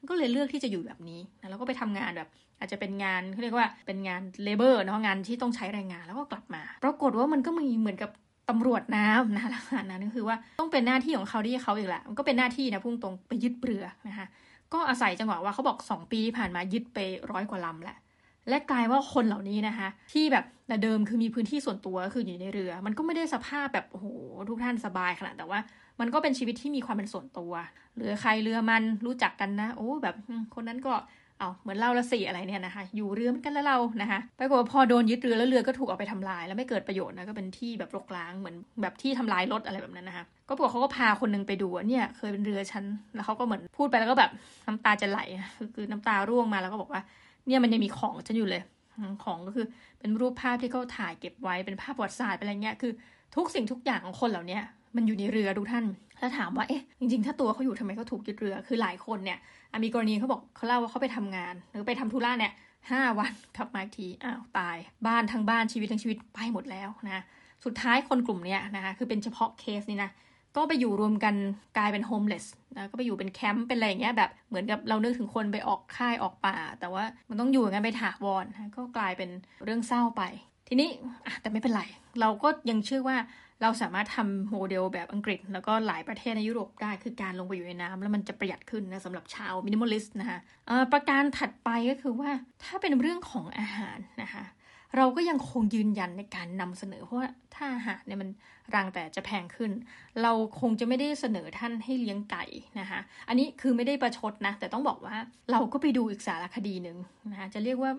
[0.09, 8.11] ก็เลยเลือกที่จะอยู่แบบนี้นะแล้วก็ไปทำงานแบบอาจจะเป็นงานเขาเรียกว่าเป็นงานเลเบอร์เนาะงานที่ต้องใช้แรงงานแล้วก็กลับมา ปรากฏว่ามันก็มีเหมือนกับ
[8.49, 14.27] ตำรวจน้ำนะลักษณะนั้นก็คือว่าต้องเป็นหน้าที่ของเขาที่เขาอีกแหละมันก็เป็นหน้าที่นะพุ่งตรงไปยึดเรือนะคะ
[14.73, 16.99] ก็อาศัยจังหวะว่าเขาบอก 2 ปีที่ผ่านมายึดไป
[17.31, 17.97] ร้อยกว่าลำแหละ
[18.49, 24.07] และกลายว่าคนเหล่านี้นะคะ ที่แบบแต่เดิมคือมีพื้นที่ส่วนตัวคืออยู่ในเรือ มันก็ไม่ได้สภาพแบบโอ้โห
[24.49, 25.59] ทุกท่านสบายขนาดแต่ว่า
[25.99, 27.51] มันก็เป็นชีวิตที่มีความเป็นส่วนตัว
[27.95, 30.15] เรือใครเรือมันรู้จักกันนะ โอ้แบบ
[30.55, 30.93] คนนั้นก็
[31.41, 42.83] เอาเหมือนเล่าละสี่อะไรเนี่ยนะคะ อยู่เรือเหมือนกันแล้วเรานะคะปรากฏว่าพอโดนยึดเรือแล้วเรือก็ถูกเอาไปทำลาย แล้วไม่เกิดประโยชน์นะก็เป็นที่แบบรกร้างเหมือนแบบที่ทำลายรถอะไรแบบนั้นนะคะก็ปรากฏเขาก็พาคนนึงไปดูเนี่ยเคยเป็นเรือฉัน
[43.15, 44.31] แล้วเขาก็เหมือนพูดไปแล้วก็แบบ
[44.67, 45.19] น้ำตาจะไหล
[45.75, 47.01] คือน้ำตาร่วงมาแล้วก็บอกว่า
[47.47, 48.61] เนี่ยมันยังมีของฉันอยู่เลย
[49.23, 49.65] ของก็คือ
[49.99, 52.91] เป็นรูปภาพที่เขาถ่ายเก็บไว้เป็นภาพประวัติศาสตร์เป็นอะไรเงี้ยคือ
[53.35, 54.59] ทุกสิ่งทุกอย่างของคนเหล่านี้
[54.95, 55.85] มันอยู่ในเรือดูท่าน
[56.19, 59.39] แล้วถามว่าเอ๊ะจริงๆ ถ้าตัวเขาอยู่ทำไมเขาถูกยึดเรือคือหลายคนเนี่ย
[59.83, 62.53] มีกรณีเขาบอกเขาเล่าว่าเขาไปทำงาน หรือไปทำธุระเนี่ย
[62.91, 67.23] ห้าวันกลับมาทีอ้าวตาย บ้านทั้งบ้านชีวิตทั้งชีวิตไปหมดแล้วนะ
[67.65, 70.11] สุดท้ายคนกลุ่มนี้นะคะคือเป็นเฉพาะเคสนี้นะ
[70.55, 71.35] ก็ไปอยู่รวมกัน
[71.77, 72.45] กลายเป็น homeless
[72.77, 79.29] นะก็ไปอยู่เป็นแคมป์เป็นอะไรอย่างเงี้ยแบบเหมือนกับเรานึกถึงคนไปออกค่ายออกป่า แต่ว่ามันต้องอยู่กันไปถาวรนะก็กลายเป็น
[79.63, 80.23] เรื่องเศร้าไป
[80.67, 80.89] ทีนี้
[81.41, 81.83] แต่ไม่เป็นไร
[82.19, 83.17] เราก็ยังเชื่อว่า
[83.61, 90.39] เราสามารถทำโมเดลแบบอังกฤษ แล้วก็หลายประเทศในยุโรปได้คือการลงไปอยู่ในน้ำแล้วมันจะประหยัดขึ้นนะสำหรับชาว minimalist นะคะ
[90.93, 92.29] ประการถัดไปก็คือว่า
[92.63, 94.43] ถ้าเป็นเรื่องของอาหารนะคะ
[94.97, 98.29] เราก็ยังคงยืนยันในการนำเสนอ เพราะว่าถ้าอาหารเนี่ยมัน
[98.75, 99.71] รังแต่จะแพงขึ้น
[100.23, 102.43] เราคงจะไม่ได้เสนอท่านให้เลี้ยงไก่
[102.79, 105.15] นะคะ อันนี้คือไม่ได้ประชดนะ แต่ต้องบอกว่า
[105.51, 106.97] เราก็ไปดูอีกสารคดีหนึ่ง
[107.31, 107.91] นะคะจะเรียกว่า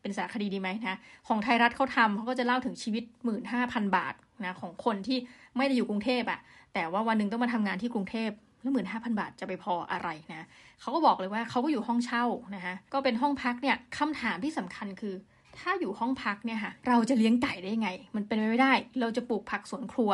[0.00, 0.98] เป็นสารคดีดีไหมนะ
[1.28, 3.04] ของไทยรัฐเขาทำเขาก็จะเล่าถึงชีวิต
[3.50, 5.18] 15,000 บาทนะของคนที่
[5.56, 6.40] ไม่ได้อยู่กรุงเทพอะ
[6.74, 8.30] แต่ว่าวันหนึ่งต้องมาทำงานที่กรุงเทพ
[8.62, 10.46] แล้วหมื่นห้าพันบาทจะไปพออะไรนะ
[10.80, 12.24] เขาก็บอกเลยว่าเขาก็อยู่ห้องเช่า
[12.54, 15.14] นะคะก็เป็นห้องพักเนี่ยคำถามที่สำคัญคือ
[15.58, 20.12] ถ้าอยู่ห้องพักเนี่ยค่ะ เราจะเลี้ยงไก่ได้ไง มันเป็นไปไม่ได้ เราจะปลูกผักสวนครัว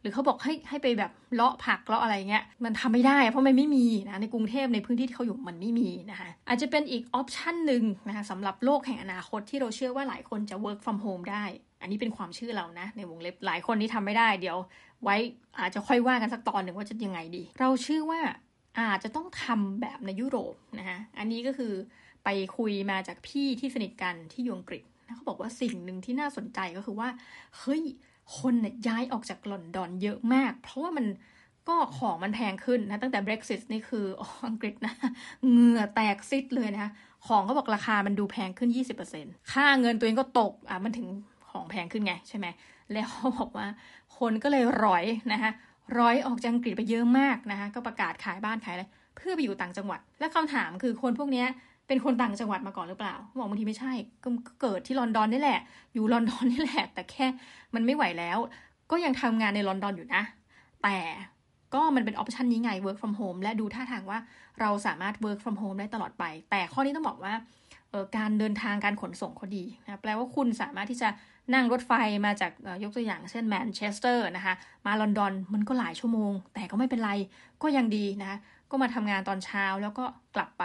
[0.00, 11.44] หรือเขาบอกให้ให้ไปแบบเลาะผักเลาะอะไรเงี้ย มันทำไม่ได้ เพราะมันไม่มีนะ ในกรุงเทพในพื้นที่ที่เขาอยู่มันไม่มีนะคะ อาจจะเป็นอีกออปชันหนึ่งนะคะสำหรับโลกแห่งอนาคตที่เราเชื่อว่าหลายคนจะ work from home ได้
[11.82, 14.58] อันนี้เป็นความเชื่อเรานะ ในวงเล็บหลายคนที่ทำไม่ได้ เดี๋ยว
[15.04, 15.16] ไว้
[15.58, 18.20] อาจจะค่อยว่ากันสักตอนหนึ่งว่าจะยังไงดี เราเชื่อว่า
[18.78, 21.72] อาจจะต้องทำแบบในยุโรปนะคะอันนี้ก็คือ
[22.24, 24.82] ไปคุยมาจากพี่ที่สนิทกันที่ยูอังกฤษ
[25.14, 27.08] เขาบอกว่าสิ่งหนึ่งที่น่าสนใจก็คือว่า
[27.58, 27.82] เฮ้ย
[28.38, 31.06] คนเนี่ยย้ายออกจากลอนดอนเยอะมาก เพราะว่ามัน
[31.68, 34.06] ก็ของมันแพงขึ้นนะ ตั้งแต่ Brexit นี่คือ
[34.48, 34.94] อังกฤษนะ
[35.48, 36.90] เหงื่อแตกซิดเลยนะ
[37.26, 38.70] ของก็บอกราคามันดูแพงขึ้น
[39.10, 41.08] 20%ค่าเงินตัวเองก็ตกอะมันถึง
[41.50, 42.46] ของแพงขึ้นไงใช่ไหม
[42.92, 43.66] แล้วเขาบอกว่า
[44.18, 45.50] คนก็เลยร้อยนะคะ
[45.98, 48.84] ร้อยออกจากอังกฤษไปเยอะมากนะคะก็ประกาศขายบ้านขายอะไร
[49.16, 51.44] เพื่อไปอยู่ต่างจังหวัด และคำถามคือคนพวกนี้
[51.86, 53.92] เป็นคนต่างจังหวัดมาก่อนหรือเปล่าบอกบางทีไม่ใช่
[54.24, 54.28] ก็
[54.60, 55.60] เกิดที่ลอนดอนนี่แหละ
[55.94, 57.26] อยู่ลอนดอนนี่แหละ แต่แค่
[57.74, 58.38] มันไม่ไหวแล้ว
[58.90, 60.22] ก็ยังทำงานในลอนดอนอยู่นะ
[60.82, 60.98] แต่
[61.74, 64.18] ก็มันเป็น option นี้ไง work from home และดูท่าทางว่า
[64.60, 67.34] เราสามารถ work from home ได้ตลอดไป แต่ข้อนี้ต้องบอกว่า
[68.16, 71.08] การเดินทางการขนส่งเขาดีนะแปลว่าคุณสามารถที่จะ
[71.54, 71.92] นั่งรถไฟ
[72.26, 74.54] มาจากยกตัวอย่างเช่นแมนเชสเตอร์นะคะ
[74.86, 77.10] มาลอนดอนมันก็หลายชั่วโมง แต่ก็ไม่เป็นไร
[77.62, 78.38] ก็ยังดีนะคะ
[78.70, 80.64] ก็มาทำงานตอนเช้าแล้วก็กลับไป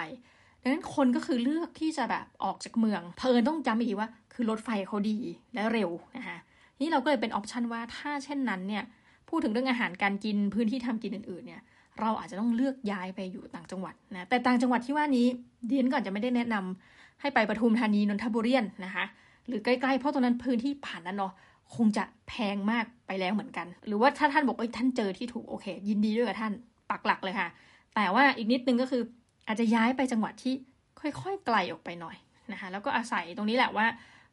[0.61, 5.17] ดังนั้นคนก็คือเลือกที่จะแบบออกจากเมือง เพลินต้องจำอีกว่า คือรถไฟเขาดี
[5.53, 6.37] และเร็วนะคะ
[6.79, 8.83] นี่เราก็เลยเป็นออปชันว่าถ้าเช่นนั้นเนี่ย
[9.29, 11.61] พูดถึงเรื่องอาหารการกินพื้นที่ทำกินอื่นๆเนี่ย
[11.99, 15.27] เราอาจจะต้องเลือกย้ายไปอยู่ต่างจังหวัดนะแต่ต่างจังหวัดที่ว่านี้
[15.67, 18.53] เดียนก่อนจะไม่ได้แนะนำให้ไปปทุมธานีนนทบุรี
[18.85, 19.05] นะคะ
[19.47, 21.33] หรือใกล้ๆเพราะตรงนั้นพื้นที่ผ่านนั้นเนาะ
[21.75, 26.53] คงจะแพงมากไปแล้วเหมือนกัน หรือว่าถ้าท่านบอกว่าท่านเจอที่ถูกโอเค ยินดีด้วยกับท่าน
[26.89, 27.49] ปักหลักเลยค่ะ
[27.95, 29.01] แต่ว่าอีกนิดนึงก็คือ
[29.47, 30.53] อาจจะย้ายไปจังหวัดที่
[30.99, 32.17] ค่อยๆไกลออกไปหน่อย
[32.51, 33.87] นะคะแล้วก็อาศัยตรงนี้แหละว่า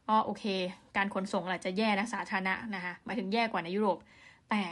[0.09, 0.45] อ๋อโอเค
[0.97, 3.99] การขนส่งอาจจะแย่นะสาธารณะนะคะหมายถึงแย่กว่าในยุโรป
[4.51, 4.63] แต่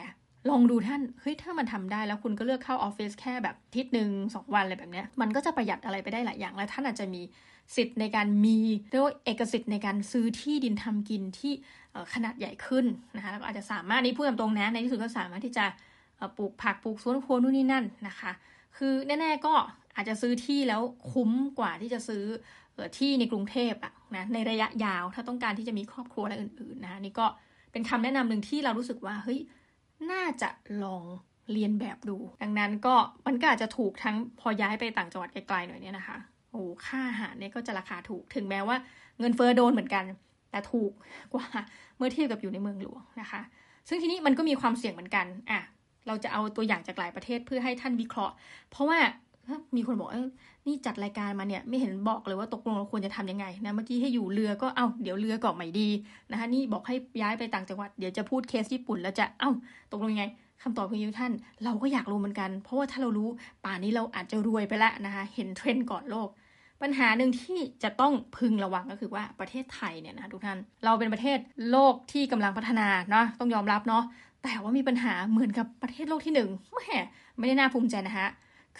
[0.50, 7.22] ลองดูท่านเฮ้ยถ้ามันทำได้แล้วคุณก็เลือกเข้าออฟฟิศแค่แบบทิศหนึ่งสองวันอะไรแบบนี้มันก็จะประหยัดอะไรไปได้หลายอย่าง แล้วท่านอาจจะมี
[7.76, 8.58] สิทธิ์ในการมี
[8.90, 11.52] เรียกว่าเอกสิทธิ์ในการซื้อที่ดินทำกินที่
[12.14, 12.84] ขนาดใหญ่ขึ้น
[13.16, 15.64] นะคะแล้วก็อาจจะสามารถนี่พูดตรงๆนะในที่สุดก็สามารถที่จะ
[16.36, 18.32] ปลูกผักปลูกสวนครัวนู่นนี่นั่นนะคะ
[18.76, 19.54] คือแน่ๆก็
[19.96, 20.80] อาจจะซื้อที่แล้ว
[21.12, 22.24] คุ้มกว่าที่จะซื้อ
[22.98, 27.26] ที่ในกรุงเทพอะนะในระยะยาวถ้าต้องการที่จะมีครอบครัวอะอื่นๆนะนี่ก็
[27.72, 29.40] เป็นคำแนะนำหนึ่งที่เรารู้สึกว่าเฮ้ย
[30.12, 30.48] น่าจะ
[30.84, 31.04] ลอง
[31.52, 32.94] เรียนแบบดู ดังนั้นก็
[33.26, 36.16] มันก็อาจจะถูกทั้งพอย้ายไปต่างจังหวัดไกลๆหน่อยเนี่ยนะคะ
[36.50, 38.76] โอ้ค่าอาหารเนี่ยก็จะราคาถูกถึงแม้ว่า
[39.18, 40.04] เงินเฟอ้อโดนเหมือนกัน
[40.50, 40.92] แต่ถูก
[41.32, 41.46] กว่า
[41.96, 43.40] เมื่อเทียบกับอยู่ในเมืองหลวงนะคะ
[43.88, 45.60] ซึ่งทีนี้มันก็มีความเสี่ยงเหมือนกันอะ
[46.06, 48.34] เราจะเอาตัวอย่างจากหลายประเทศเพื่อให้ท่านวิเคราะห์
[48.70, 48.98] เพราะว่า
[49.76, 50.28] มีคนบอกเออ
[50.66, 55.88] นี่จัดรายการมาเนี่ยไม่เห็นบอกเลยว่าตกลงเราควรจะทํำยังไงนะเมื่อกี้ให้อยู่เรือก็เอาเดี๋ยวเรือก็ไม่ดี
[56.30, 59.52] นะคะนี่บอกให้ย้ายไปต่างจังหวัดเดี๋ยวจะพูดเคสญี่ปุ่นแล้วจะเอา้า
[59.92, 60.26] ตกลงยังไง
[60.62, 61.32] คำตอบของท่าน
[61.64, 63.28] เราก็อยากรู้เหมือนกัน เพราะว่าถ้าเรารู้
[63.64, 66.28] ป่านนี้เราอาจจะรวยไปแล้วนะคะเห็นเทรนด์ก่อนโลก
[66.82, 71.38] ปัญหาหนึ่งที่จะต้องพึงระวังก็คือว่าประเทศไทยเนี่ยนะทุกท่านเราเป็นประเทศ
[71.70, 74.04] โลกที่กำลังพัฒนาเนาะต้องยอมรับเนาะ
[74.42, 76.80] แต่ว่ามีปัญหาเหมือนกับประเทศโลกที่หนึ่งแหม
[77.38, 78.28] ไม่ได้น่าภูมิใจนะฮะ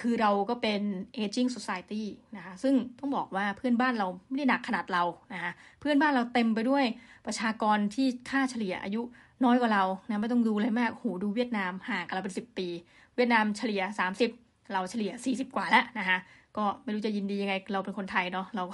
[0.00, 0.81] คือเราก็เป็น
[1.22, 2.05] aging society
[2.37, 5.02] นะคะซึ่งต้องบอกว่าเพื่อนบ้านเราไม่ได้หนักขนาดเรา
[5.33, 6.85] นะคะเพื่อนบ้านเราเต็มไปด้วย
[7.26, 9.02] ประชากรที่ค่าเฉลี่ยอายุ
[9.44, 12.68] น้อยกว่าเรานะไม่ต้องดูเลยมากโหดูเวียดนามห่างกันเราเป็นสิบปี
[13.16, 13.83] เวียดนามเฉลี่ย
[14.28, 16.18] 30 เราเฉลี่ย 40 กว่าแล้วนะคะ
[16.57, 18.64] ก็ไม่รู้จะยินดียังไงเราเป็นคนไทยเนาะเรา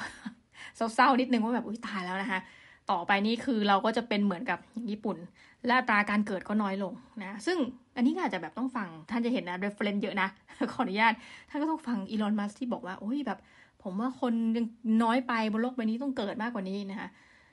[0.94, 2.40] เศร้าๆนิดนึงว่าแบบอุ้ยตายแล้วนะคะ
[2.90, 4.58] ต่อไปนี้คือเราก็จะเป็นเหมือนกับ
[4.90, 5.16] ญี่ปุ่น
[5.66, 6.92] และตราการเกิดก็น้อยลง
[7.24, 7.58] นะ ซึ่ง
[7.96, 10.28] อันนี้ก็อาจจะแบบต้องฟัง ท่านจะเห็นนะ reference เยอะนะ
[10.72, 11.12] ขออนุญาต
[11.48, 13.38] ท่านก็ต้องฟังอีลอน มัสที่บอกว่า โอ้ยแบบ
[13.82, 14.66] ผมว่าคนยัง
[15.02, 17.08] น้อยไปบนโลกใบนี้ต้องเกิดมากกว่านี้นะคะ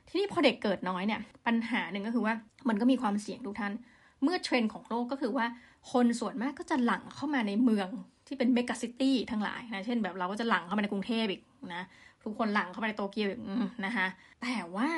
[0.08, 2.34] ทีนี้พอเด็กเกิดน้อยเนี่ย ปัญหาหนึ่งก็คือว่า
[2.70, 3.74] มันก็มีความเสี่ยงทุกท่าน
[4.24, 5.46] เมื่อเทรนด์ของโลกก็คือว่า
[5.91, 7.89] คนส่วนมากก็จะหลั่งเข้ามาในเมือง
[8.28, 11.41] ที่เป็น megacity ทั้งหลายนะ เช่นแบบเราก็จะหลั่งเข้ามาในกรุงเทพอีก
[11.74, 11.84] นะ
[12.24, 13.41] ทุกคนหลั่งเข้ามาในโตเกียวอีก
[13.86, 14.08] นะคะ
[14.41, 14.89] แต่ว่า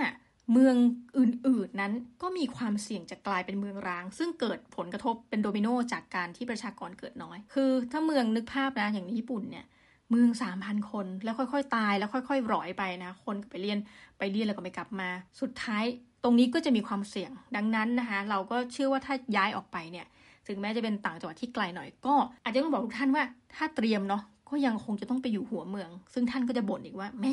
[0.51, 0.75] เมือง
[1.17, 9.65] อื่นๆนั้นก็มีความเสี่ยงจะกลายเป็นเมืองร้าง ซึ่งเกิดผลกระทบเป็นโดมิโนจากการที่ประชากรเกิดน้อย คือถ้าเมืองนึกภาพนะอย่างญี่ปุ่นเนี่ย
[10.11, 13.77] เมืองสามพันคนแล้วค่อยๆ ตายแล้วค่อยๆร่อยไปนะคนไปเรียน
[14.17, 15.09] ไปเรียนแล้วก็ไม่กลับมา
[15.41, 15.83] สุดท้าย
[16.23, 20.05] ตรงนี้ก็จะมีความเสี่ยง ดังนั้นนะคะเราก็เชื่อว่าถ้าย้ายออกไปเนี่ย
[20.47, 23.23] ถึงแม้จะเป็นต่างจังหวัดที่ไกลหน่อยก็ อาจจะต้องบอกทุกท่านว่า
[23.55, 27.25] ถ้าเตรียมเนาะ ก็ยังคงจะต้องไปอยู่หัวเมือง ซึ่งท่านก็จะบ่นอีกว่าแหม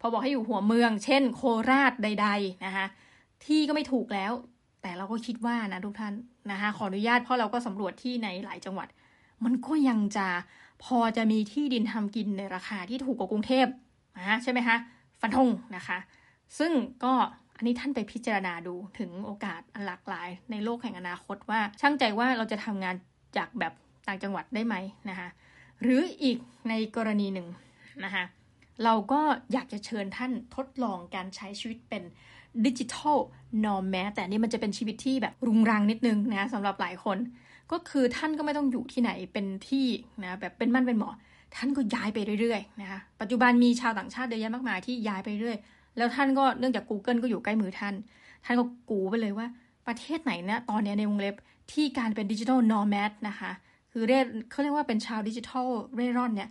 [0.00, 2.86] พอบอกให้อยู่หัวเมือง เช่น โคราชใด ๆนะคะ
[3.44, 4.32] ที่ก็ไม่ถูกแล้ว
[4.82, 6.14] แต่เราก็คิดว่านะทุกท่าน
[6.50, 8.88] นะคะขออนุญาตเพราะเราก็สำรวจที่ในหลายจังหวัด
[9.44, 10.28] มันก็ยังจะ
[10.84, 13.66] พอจะมีที่ดินทำกินในราคาที่ถูกกว่ากรุงเทพ
[14.18, 14.76] นะใช่ไหมคะ
[15.20, 15.98] ฟันธงนะคะ
[16.58, 16.72] ซึ่ง
[17.04, 17.12] ก็
[17.56, 22.96] อันนี้ท่านไปพิจารณาดูถึงโอกาสอันหลากหลาย ในโลกแห่งอนาคตว่า ช่างใจว่าเราจะทำงาน
[23.36, 23.72] จากแบบ
[24.06, 24.74] ต่างจังหวัดได้ไหม
[25.10, 25.28] นะคะ
[25.82, 27.48] หรืออีกในกรณีหนึ่ง
[28.04, 28.24] นะคะ
[28.84, 29.20] เราก็
[29.52, 32.02] อยากจะเชิญท่านทดลองการใช้ชีวิตเป็น
[32.66, 33.18] ดิจิทัล
[33.64, 37.18] นอมแม้แต่นี่มันจะเป็นชีวิตที่แบบรุงรังนิดนึงนะสำหรับหลายคน
[37.72, 39.86] ก็คือท่านก็ไม่ต้องอยู่ที่ไหนเป็นที่
[40.22, 41.10] นะแบบเป็นมั่นเป็นหมอ
[41.56, 45.58] ท่านก็ย้ายไปเรื่อยๆนะคะปัจจุบันมีชาวต่างชาติเยอะแยะมากมายที่ย้ายไปเรื่อย
[45.96, 47.94] แล้วท่านก็เนื่องจาก Google ก็อยู่ใกล้มือท่าน
[48.44, 49.46] ท่านก็กูไปเลยว่า
[49.86, 51.34] ประเทศไหนนะตอนนี้ในวงเล็บ
[51.72, 52.96] ที่การเป็นดิจิทัลนอมแม
[53.28, 53.50] นะคะ
[53.92, 54.18] คือเร่
[54.50, 56.50] เขาเรียกว่าเป็นชาวดิจิทัลเร่ร่อนเนี่ย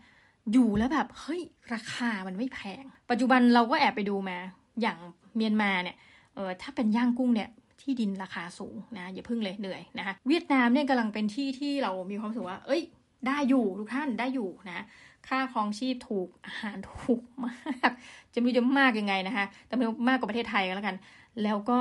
[0.53, 1.41] อยู่แล้วแบบ เฮ้ย
[1.73, 4.37] ราคามันไม่แพง ปัจจุบันเราก็แอบไปดูมา
[4.81, 4.97] อย่าง
[5.35, 5.97] เมียนมาเนี่ย
[6.35, 7.49] เออถ้าเป็นย่างกุ้งเนี่ย
[7.81, 12.81] ที่ดินราคาสูงนะอย่าพึ่งเลยเหนื่อยนะคะเวียดนามเนี่ยกำลังเป็นที่ที่เรามีความรู้สึกว่า เอ้ย
[13.27, 14.85] ได้อยู่ทุกท่านได้อยู่นะ
[15.27, 17.53] ค่าครองชีพถูกอาหารถูกมา
[17.89, 17.91] ก
[18.33, 20.95] จะไม่รู้จะมากยังไงนะคะแต่ไม่มากกว่าประเทศไทยก็แล้วกัน
[21.43, 21.77] แล้วก็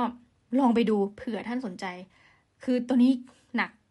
[0.59, 1.85] ลองไปดูเผื่อท่านสนใจ
[2.63, 3.11] คือตัวนี้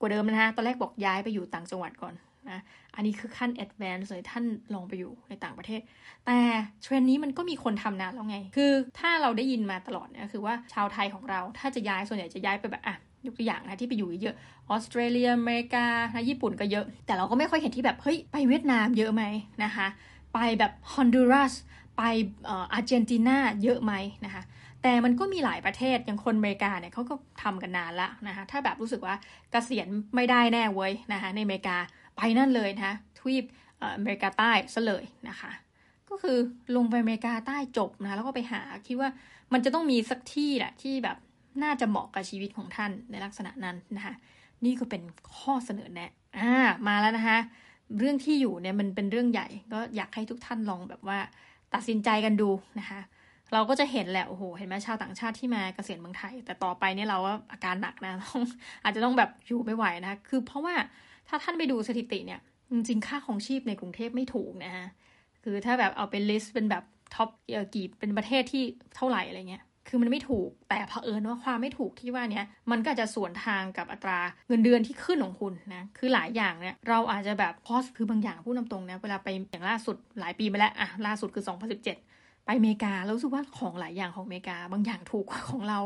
[0.01, 2.15] กว่าเดิมนะฮะ ตอนแรกบอกย้ายไปอยู่ต่างจังหวัดก่อน
[2.51, 2.61] นะ
[2.95, 5.81] อันนี้คือขั้น advance เลยท่านลองไปอยู่ในต่างประเทศ
[6.27, 6.39] แต่
[6.83, 14.37] เทรนนี้มันก็มีคนทำนานแล้วไง คือถ้าเราได้ยินมาตลอดเนี่ยคือว่าชาวไทยของเราถ้าจะย้ายส่วนใหญ่จะย้ายไปแบบอะยกตัวอย่างนะที่ไปอยู่เยอะ
[14.71, 19.23] ออสเตรเลียอเมริกานะญี่ปุ่นก็เยอะ แต่เราก็ไม่ค่อยเห็นที่แบบเฮ้ยไปเวียดนามเยอะไหม
[19.65, 19.87] นะคะ
[20.35, 21.53] ไปแบบฮอนดูรัส
[21.97, 22.03] ไป
[22.49, 23.93] อาร์เจนตินาเยอะไหม
[24.25, 24.43] นะคะ
[24.83, 29.15] แต่มันก็มีหลายประเทศอย่างคนอเมริกาเนี่ยเขาก็ทำกันนานละนะคะถ้าแบบรู้สึกว่า
[29.51, 31.77] เกษียณไม่ได้แน่เว้ยนะคะในอเมริกา
[32.17, 33.45] ไปนั่นเลยนะคะทวีป
[33.99, 35.51] อเมริกาใต้ซะเลยนะคะ
[36.09, 36.37] ก็คือ
[36.77, 39.11] ลงไปอเมริกาใต้จบนะแล้วก็ไปหาคิดว่า
[39.53, 41.17] มันจะต้องมีสักที่แหละที่แบบ
[41.63, 44.15] น่าจะเหมาะกับชีวิตของท่านในลักษณะนั้นนะคะ
[44.65, 45.03] นี่ก็เป็น
[45.37, 46.55] ข้อเสนอแนะอ่า
[46.89, 47.39] มาแล้วนะคะ
[47.99, 51.19] เรื่องที่อยู่เนี่ยมันเป็นเรื่องใหญ่ ก็อยากให้ทุกท่านลองแบบว่า
[51.75, 53.01] ตัดสินใจกันดูนะคะ
[53.53, 58.43] เราก็จะเห็นแหละโอ้โหเห็นไหมชาวต่างชาติที่มาเกษียณเมืองไทย แต่ต่อไปเนี่ยเราว่าอาการหนักนะต้อง
[58.85, 60.75] อาจจะต้องแบบอยู่ไม่ไหวนะคือเพราะว่า
[61.29, 62.41] ถ้าท่านไปดูสถิติเนี่ย
[62.73, 64.87] จริงๆค่าครองชีพในกรุงเทพไม่ถูกนะฮะ
[65.45, 67.29] คือถ้าแบบเอาเป็น list เป็นแบบ top
[67.75, 68.63] กี่เป็นประเทศที่
[68.97, 81.45] เท่าไหร่อะไรเงี้ยคือมันไม่ถูกแต่เผอิญว่าความไม่ถูกที่ว่านี้มันก็จะสวนทางกับอัตราเงินเดือนที่ขึ้นของคุณนะคือหลายอย่างเนี่ยเราอาจจะแบบพอสคือบางอย่างพูดตรงๆนะเวลาไปอย่างล่าสุดหลายปีมาแล้วอะล่าสุดคือ
[81.79, 82.10] 2017
[82.51, 85.81] ไปอเมริกาแล้วรู้สึกว่าของหลายอย่างของอเมริกา บางอย่างถูกกว่าของเรา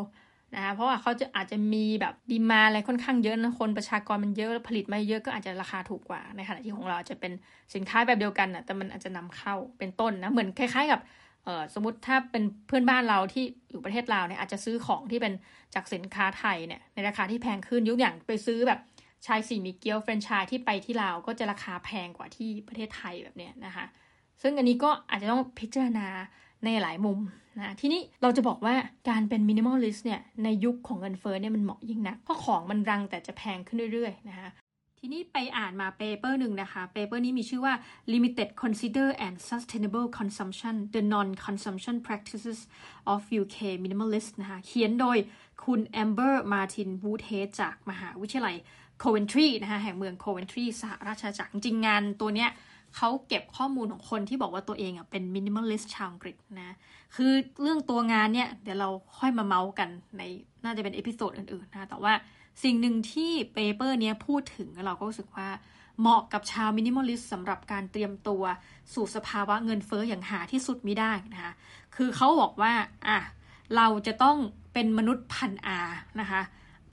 [0.55, 7.33] นะคะเพราะว่าเขาจะอาจจะมีแบบดีมาอะไรค่อนข้างเยอะนะคนประชากรมันเยอะผลิตมาเยอะก็อาจจะราคาถูกกว่าในขณะที่ของเราอาจจะเป็น
[7.75, 11.01] สินค้าแบบเดียวกันนะแต่มันอาจจะนำเข้าเป็นต้นนะเหมือนคล้าย ๆ กับ
[11.45, 15.33] เออสมมติถ้าเป็นเพื่อนบ้านเราที่อยู่ประเทศลาวเนี่ยอาจจะซื้อของที่เป็น
[15.75, 18.81] จากสินค้าไทยเนี่ยในราคาที่แพงขึ้นยกอย่างไปซื้อแบบ
[19.27, 23.85] ชายสีมีเกี๊ยวเฟรนช์ชายที่ไปที่ลาวก็จะราคาแพงกว่าที่ประเทศไทยแบบเนี้ยนะคะ
[24.43, 26.07] ซึ่งอันนี้ก็อาจจะต้องพิจารณา
[26.65, 27.19] ในหลายมุม
[27.59, 28.75] นะทีนี้เราจะบอกว่า
[29.09, 34.51] การเป็น minimalist เนี่ยในยุคของเงินเฟ้อเนี่ยมันเหมาะยิ่งนัก เพราะของมันรังแต่จะแพงขึ้นเรื่อยๆนะคะ
[34.99, 37.75] ทีนี้ไปอ่านมา paper หนึ่งนะคะ paper นี้มีชื่อว่า
[38.13, 42.59] Limited Considered and Sustainable Consumption the Non-Consumption Practices
[43.13, 45.19] of UK Minimalists นะคะเขียนโดย
[45.65, 48.57] คุณแอมเบอร์มาร์ตินวูดเฮดจากมหาวิทยาลัย
[49.01, 52.51] โคเวนทรีนะคะแห่งเมืองโคเวนทรีสหราชอาณาจักรจริงงานตัวเนี้ย
[52.97, 56.77] เขาเก็บข้อมูลของคนที่บอกว่าตัวเองอะเป็น minimalist ชาวอังกฤษนะ
[57.17, 60.23] คือเรื่องตัวงานเนี่ย เดี๋ยวเราค่อยมาเมาท์กันใน
[60.65, 62.13] น่าจะเป็น episode อื่นๆนะแต่ว่า
[62.63, 65.49] สิ่งหนึ่งที่ paper เนี้ยพูดถึงเราก็รู้สึกว่า
[66.01, 68.43] เหมาะกับชาว minimalist สำหรับการเตรียมตัว
[68.95, 71.53] สู่สภาวะเงินเฟ้ออย่างหาที่สุดไม่ได้นะคะ
[71.97, 72.73] คือเขาบอกว่า
[73.09, 73.19] อะ
[73.77, 74.37] เราจะต้อง
[74.73, 75.79] เป็นมนุษย์พัน R
[76.21, 76.43] นะคะ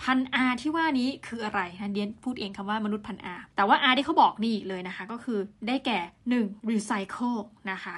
[0.03, 5.99] พัน R ที่ว่านี้คืออะไรนะเดี๊ยนพูดเองคำว่ามนุษย์พัน R แต่ว่า R ที่เขาบอกนี่เลยนะคะ ก็คือได้แก่
[6.35, 6.69] 1.
[6.71, 7.39] recycle
[7.71, 7.95] นะคะ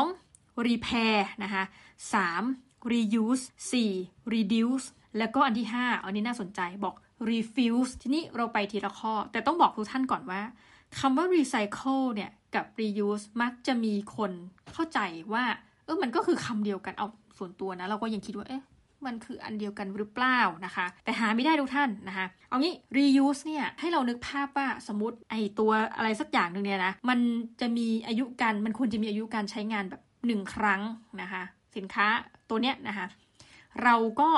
[0.00, 0.66] 2.
[0.66, 1.62] repair นะคะ
[2.28, 2.92] 3.
[2.92, 3.44] reuse
[3.84, 4.34] 4.
[4.34, 4.86] reduce
[5.18, 6.94] แล้วก็อันที่ 5 อันนี้น่าสนใจบอก
[7.30, 10.40] refuse ทีนี้เราไปทีละข้อ แต่ต้องบอกทุกท่านก่อนว่า
[10.98, 14.32] คำว่า recycle เนี่ยกับ reuse มักจะมีคน
[14.72, 14.98] เข้าใจ
[15.32, 15.44] ว่า
[15.84, 17.06] เออมันก็คือคำเดียวกันเอา
[17.38, 18.62] ส่วนตัวนะ เราก็ยังคิดว่าเอ๊ะ
[19.06, 27.18] มันคืออันเดียวกันหรือเปล่านะคะ แต่หาไม่ได้ทุกท่านนะคะเอางี้ reuse เนี่ยให้เรานึกภาพว่าสมมติไอตัวอะไรสักอย่างหนึ่งเนี่ยนะมัน
[27.60, 30.82] จะมีอายุการมันควรจะมีอายุการใช้งานแบบหนึ่งครั้ง
[31.22, 31.42] นะคะ
[31.76, 32.06] สินค้า
[32.48, 33.06] ตัวเนี้ยนะคะ
[33.82, 34.30] เราก็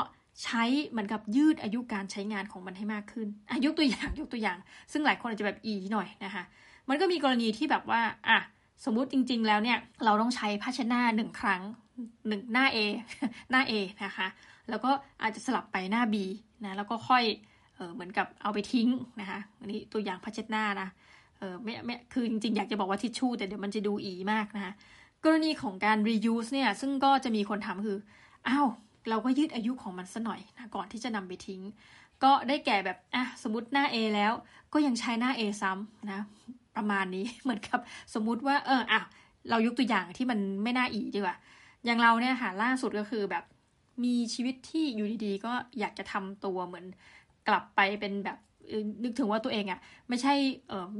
[0.45, 4.59] ใช้เหมือนกับยืดอายุการใช้งานของมันให้มากขึ้นอายุตัวอย่างยกตัวอย่าง
[4.93, 6.43] ซึ่งหลายคนอาจจะแบบอีหน่อยนะคะ
[6.89, 8.39] มันก็มีกรณีที่แบบว่าอะ
[8.85, 11.63] สมมุติจริง ๆ แล้วเนี่ยเราต้องใช้ภาชนะหนึ่งครั้ง
[12.29, 12.79] หนึ่งหน้า A
[13.51, 13.73] หน้า A
[14.05, 14.27] นะคะ
[14.71, 14.91] แล้วก็
[15.23, 16.15] อาจจะสลับไปหน้า B
[16.65, 17.25] นะแล้วก็ค่อย
[17.75, 18.89] เออเหมือนกับเอาไปทิ้ง
[19.21, 20.89] นะคะอันนี้ตัวอย่างพัชหน้านะ
[21.39, 24.73] เออไม่ไม่คือจริงๆอยากจะบอกว่าทิชชู่แต่เดี๋ยวมันจะดูอีมากนะคะ
[25.25, 27.99] กรณีของการ reuse เนี่ยซึ่งก็จะมีคนถาคือ
[28.49, 28.67] อ้าว
[29.09, 31.61] เราก็ยืดอายุของมันซะหน่อยนะก่อนที่จะนำไปทิ้ง
[32.23, 34.33] ก็ได้แก่แบบอะสมมติหน้า A แล้ว
[34.73, 36.21] ก็ยังใช้หน้า A ซ้ำนะ
[36.77, 37.79] ประมาณนี้เหมือนกับ
[38.15, 39.01] สมมุติว่าเอออะ
[39.51, 41.37] เรายกตัวอย่างที่มันไม่น่าอีดีกว่า
[41.85, 43.45] อย่างเราเนี่ยค่ะล่าสุดก็คือแบบ
[44.05, 46.87] มีชีวิตที่อยู่ดีๆ ก็อยากจะทำตัวเหมือน
[47.49, 48.39] กลับไปเป็นแบบ
[49.03, 50.35] นึกถึงว่าตัวเองอะ่ะไม่ใช่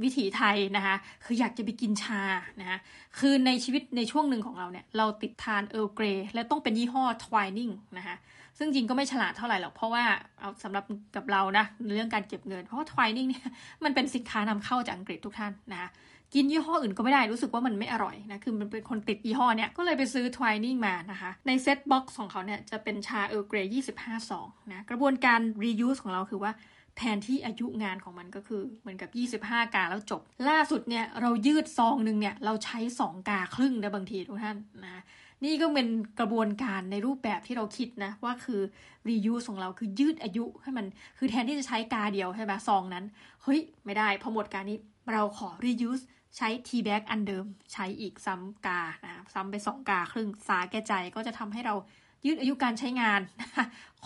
[0.03, 2.21] วิถีไทยนะคะคืออยากจะไปกินชา
[2.59, 2.77] นะคะ
[3.19, 8.15] คือในชีวิตในช่วงหนึ่งของเราเนี่ย เราติดทานเออร์เกรและต้องเป็นยี่ห้อทวายนิ่งนะคะ
[8.57, 10.03] ซึ่งจริงก็ไม่ฉลาดเท่าไหร่หรอกเพราะว่า
[10.39, 10.83] เอาสำหรับ
[11.15, 13.43] กับเรานะเรื่องการเก็บเงิน เพราะว่าทวายนิ่งเนี่ย
[13.83, 15.89] มันเป็นสินค้านำเข้าจากอังกฤษทุกท่านนะคะ
[16.33, 26.51] กินยี่ห้ออื่นก็ไม่ได้รู้สึกว่ามันไม่อร่อยนะคือมันเป็นคนติดยี่ห้อเนี่ยก็เลยไปซื้อ Twinings มานะคะ ใน set box ของเขาเนี่ยจะเป็นชา Earl Grey ยี่สิบห้าซองนะกระบวนการ reuse ของเราคือว่า
[26.97, 29.09] แทนที่อายุงานของมันก็คือเหมือนกับ
[29.43, 35.03] 25 กาแล้วจบ ล่าสุดเนี่ยเรายืดซองหนึ่งเนี่ยเราใช้ 2 กาครึ่งนะบางทีทุกท่านนะ
[35.45, 35.87] นี่ก็เป็น
[36.19, 38.61] กระบวนการในรูปแบบที่เราคิดนะ ว่าคือ
[39.09, 40.85] reuse ของเราคือยืดอายุให้มัน
[41.17, 43.05] คือแทนที่จะใช้กาเดียวใช่ไหมซองนั้น
[43.43, 44.79] เฮ้ย ไม่ได้พอหมดการนี้
[45.11, 46.03] เราขอ reuse
[46.37, 51.75] ใช้ T bag อันเดิม ใช้อีกซ้ำกานะซ้ำไปสองกาครึ่งสาแก่ใจก็จะทำให้เรา
[52.25, 53.21] ยืดอายุการใช้งาน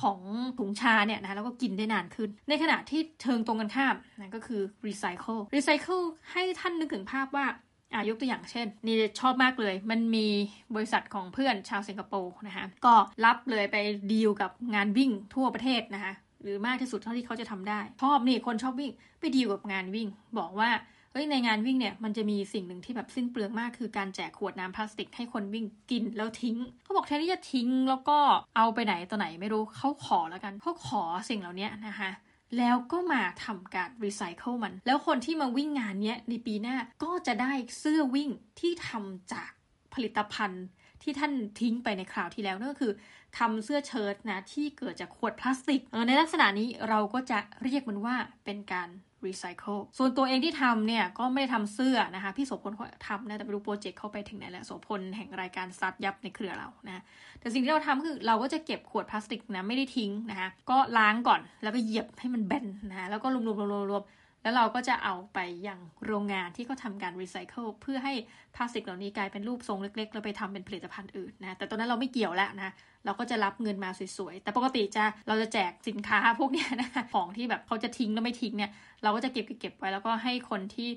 [0.01, 0.19] ของ
[0.59, 7.45] ถุงชาเนี่ยนะแล้วก็กินได้นานขึ้น ในขณะที่เทิงตรงกันข้ามนะก็คือ recycle recycle ให้ท่านนึกถึงภาพว่า
[7.93, 10.27] อ่ายกตัวอย่างเช่น นี่ชอบมากเลย มันมี
[10.75, 12.93] บริษัทของเพื่อนชาวสิงคโปร์นะคะก็
[13.25, 13.77] รับเลยไป
[14.11, 20.07] ดีลกับงานวิ่งทั่วประเทศนะคะหรือมากที่สุดเท่าที่เขาจะทำได้ ชอบนี่คนชอบวิ่งไปดีลกับงานวิ่ง
[20.39, 20.69] บอกว่า
[21.11, 28.17] เฮ้ยในงานวิ่งเนี่ยมันจะมีสิ่งหนึ่งที่แบบสิ้นเปลืองมากคือการแจกขวดน้ำพลาสติกให้คนวิ่งกินแล้วทิ้งเขาบอกแทนที่จะทิ้งแล้วก็
[28.57, 32.09] เอาไปไหนตัวไหนไม่รู้เขาขอแล้วกันเขาขอสิ่งเหล่านี้นะคะ
[32.57, 38.29] แล้วก็มาทำการรีไซเคิลมัน แล้วคนที่มาวิ่งงานนี้ในปีหน้าก็จะได้เสื้อวิ่ง
[38.59, 39.51] ที่ทำจาก
[39.93, 40.65] ผลิตภัณฑ์
[41.03, 42.93] ที่ท่านทิ้งไปในคราวที่แล้วนั่นก็คือ
[43.37, 48.89] ทำเสื้อเชิ้ตนะที่เกิดจากขวดพลาสติกในลักษณะนี้เราก็จะเรียกมันว่าเป็นการ
[49.25, 57.03] รีไซเคิลส่วนตัวเองที่ทำเนี่ย ก็ไม่ได้ทำเสื้อนะคะ พี่โสพลเขาทำนะ แต่ไม่รู้โปรเจกต์เขาไปถึงไหนแล้วโสพลแห่งรายการซัดยับในเครือเรานะ
[57.39, 63.53] แต่สิ่งที่เราทำคือเราก็จะเก็บขวดพลาสติกนะ ไม่ได้ทิ้งนะคะ ก็ล้างก่อนแล้วก็เหยียบให้มันแบนนะ แล้วก็รว
[64.01, 68.13] มๆๆๆ แล้วเราก็จะเอาไปยังโรงงานที่เขาทำการรีไซเคิลเพื่อให้
[68.55, 72.71] พลาสติกเหล่านี้กลายเป็นรูปทรงเล็กๆ แล้วไปทำเป็นผลิตภัณฑ์อื่นนะแต่ตอนนั้นเราไม่เกี่ยวแล้วนะ
[73.05, 78.71] เราก็จะรับเงินมาสวยๆ แต่ปกติจะเราจะแจกสินค้าพวกนี้นะของที่แบบเขาจะทิ้งแล้วไม่ทิ้งเนี่ย
[79.03, 80.89] เราก็จะเก็บเก็บไว้แล้วก็ให้คนที่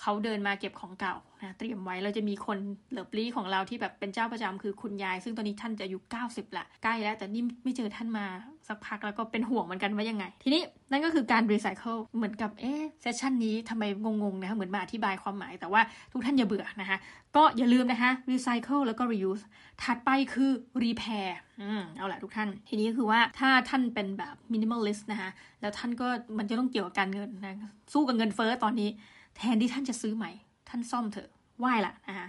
[0.00, 2.58] เขาเดินมาเก็บของเก่านะเตรียมไว้เราจะมีคน
[2.90, 8.26] เหลือปลีของเราที่แบบเป็นเจ้าประจำคือคุณยาย ซึ่งตอนนี้ท่านจะอายุ90ละใกล้แล้วแต่นี่ไม่เจอท่านมา
[8.68, 13.84] สักพักแล้วก็เป็นห่วงเหมือนกันว่ายังไง ทีนี้นั่นก็คือการรีไซเคิลเหมือนกับเอ๊ะ session นี้ทำไม
[14.22, 15.80] งงๆนะคะเหมือนมาอธิบายความหมาย แต่ว่า
[16.12, 16.98] ทุกท่านอย่าเบื่อนะคะ
[17.36, 19.44] ก็อย่าลืมนะคะรีไซเคิลแล้วก็ reuse
[19.82, 20.50] ถัดไปคือ
[20.82, 21.28] repair
[21.62, 26.08] อืมเอาละทุกท่าน ทีนี้คือว่าถ้าท่านเป็นแบบ minimalist นะคะแล้วท่านก็
[26.38, 27.58] มันจะต้องเกี่ยวกับการเงินนะ
[27.92, 28.90] สู้กับเงินเฟ้อตอนนี้
[29.36, 30.30] แทนที่ท่านจะซื้อใหม่
[30.68, 32.28] ท่านซ่อมเถอะไหวละนะคะ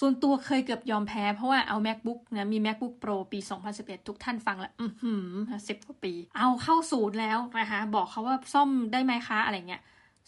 [0.00, 3.38] ส่วนตัวเคยเกือบยอมแพ้เพราะว่าเอา macbook นะมี macbook pro ปี
[3.74, 5.28] 2011 ทุกท่านฟังแล้ว อือหือ
[5.68, 9.82] สิบกว่าปี เอาเข้าศูนย์แล้วนะคะบอกเขาว่าซ่อมได้ไหมคะอะไรเงี้ย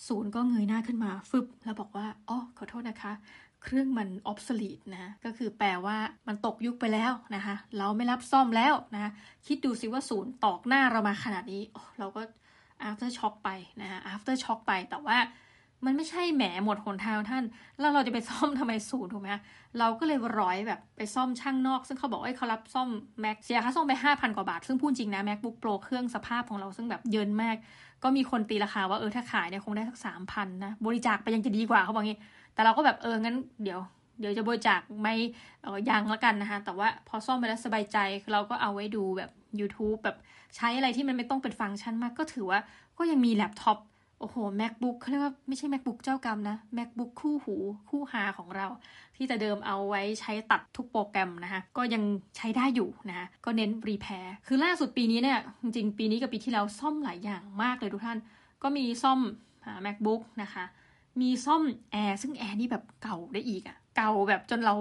[0.08, 3.12] ศูนย์ก็เงยหน้าขึ้นมาฟึบแล้วบอกว่าอ๋อขอโทษนะคะ
[3.62, 5.96] เครื่องมัน obsolete นะก็คือแปลว่า
[6.28, 9.10] มันตกยุคไปแล้วนะคะเราไม่รับซ่อมแล้วนะ
[9.46, 11.62] คิดดูสิว่าศูนย์ตอกหน้าเรามาขนาดนี้
[11.98, 12.22] เราก็
[12.88, 13.48] after shock ไป
[13.80, 15.18] นะะ after shock ไปแต่ว่า
[15.84, 17.44] มันไม่ใช่แหมหมดหนทางท่าน
[17.80, 19.28] แล้วเราจะไปซ่อมทำไมศูนย์ถูกไหม
[19.78, 22.88] เราก็เลยร้อยแบบไปซ่อมช่างนอก ซึ่งเขาบอกว่าเขารับซ่อม
[23.24, 27.56] Mac เสียค่าซ่อมไป 5,000 กว่าบาท ซึ่งพูดจริงนะ MacBook Pro เครื่องสภาพของเราซึ่งแบบเยินมาก
[28.02, 32.18] ก็มีคนตีราคาว่าเออถ้าขายเนี่ยคงได้สัก3,000นะบริจาคไปยังจะดีกว่าเขาบอกงี้
[32.54, 33.80] แต่เราก็แบบเอองั้นเดี๋ยว
[34.20, 35.14] เดี๋ยวจะบริจาคไม่
[35.62, 37.98] เออยังแล้วกันนะคะ แต่ว่าพอซ่อมไปแล้วสบายใจ
[38.32, 40.16] เราก็เอาไว้ดูแบบ YouTube แบบ
[40.56, 42.58] ใช้อะไรที่มันไม่ต้องเป็นฟังก์ชันมากก็ถือว่า
[42.98, 43.78] ก็ยังมีแล็ปท็อป
[44.20, 47.56] โอ้โห macbook เขาเรียกว่าไม่ใช่ macbook เจ้ากรรมนะ macbook คู่หู
[47.90, 48.66] คู่หาของเรา
[49.16, 52.02] ที่จะเดิมเอาไว้ใช้ตัดทุกโปรแกรมนะคะก็ยัง
[52.36, 58.18] ใช้ได้อยู่นะคะก็เน้น repair คือล่าสุดปีนี้เนี่ย จริงๆ ปีนี้กับปีที่แล้วซ่อมหลายอย่างมากเลยทุกท่าน
[58.62, 59.20] ก็มีซ่อม
[59.84, 60.64] macbook นะคะ
[61.20, 61.62] มีซ่อม
[61.92, 64.74] แอร์ซึ่งแอร์นี่แบบเก่าได้อีกอะ เก่าแบบจนเรา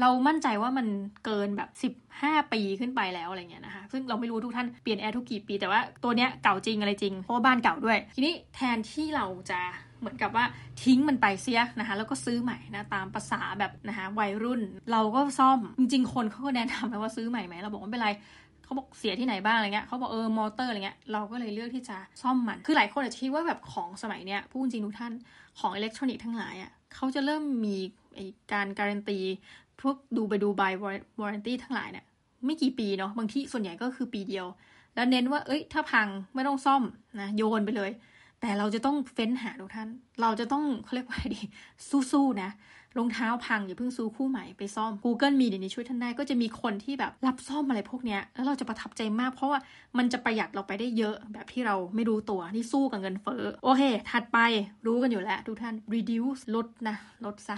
[0.00, 0.86] เรามั่นใจว่ามัน
[1.24, 9.60] เกินแบบ 15 ปีขึ้นไปแล้วอะไรเงี้ยนะคะซึ่งเราไม่รู้ทุกท่านเปลี่ยนแอร์ทุกกี่ปี แต่ว่าตัวเนี้ยเก่าจริงอะไรจริงเพราะว่าบ้านเก่าด้วย ทีนี้แทนที่เราจะ
[10.00, 10.44] เหมือนกับว่า
[10.82, 14.60] ทิ้งมันไปเสียนะคะแล้วก็ซื้อใหม่นะตามภาษาแบบนะคะวัยรุ่น
[14.92, 18.10] เราก็ซ่อมจริงๆคนเขาก็แนะนำนะว่าซื้อใหม่ไหมเราบอกว่าไม่เป็นไร
[18.64, 25.12] เขาบอกเสียที่ไหนบ้างอะไรเงี้ยเขาบอกเออมอเตอร์อะไรเงี้ยเราก็เลยเลือกที่จะซ่อมมัน คือหลายคนอาจจะคิดว่าแบบของสมัยเนี้ยพูดจริงทุกท่าน
[25.58, 27.76] ของอิเล็กทรอนิกส์ทั้งหลายอะเขาจะเริ่มมี
[28.52, 29.18] การการันตี
[29.82, 32.04] พวกดูไปดูใบ warranty ทั้งหลายเนี่ย
[32.44, 34.46] ไม่กี่ปีเนาะบางที่ส่วนใหญ่ก็คือปีเดียว
[34.94, 36.82] แล้วเน้นว่า เอ้ย ถ้าพังไม่ต้องซ่อม
[37.20, 37.90] นะโยนไปเลย
[38.40, 39.88] แต่เราจะต้องเฟ้นหาทุกท่าน
[40.20, 41.40] เราจะต้องเขาเรียกว่าดี
[42.12, 42.50] สู้ๆนะ
[42.98, 49.60] รองเท้าพังอย่าเพิ่งซื้อคู่ใหม่ไปซ่อม Google มีเดี๋ยวนี้ช่วยท่านได้ก็จะมีคนที่แบบรับซ่อมอะไรพวกเนี้ยแล้วเราจะประทับใจมาก เพราะว่า
[49.98, 54.38] มันจะประหยัดเราไปได้เยอะแบบที่เราไม่รู้ตัวนี่สู้กับเงินเฟ้อโอเค ถัดไป
[54.86, 57.56] รู้กันอยู่แล้วทุกท่าน reduce ลดนะลดซะ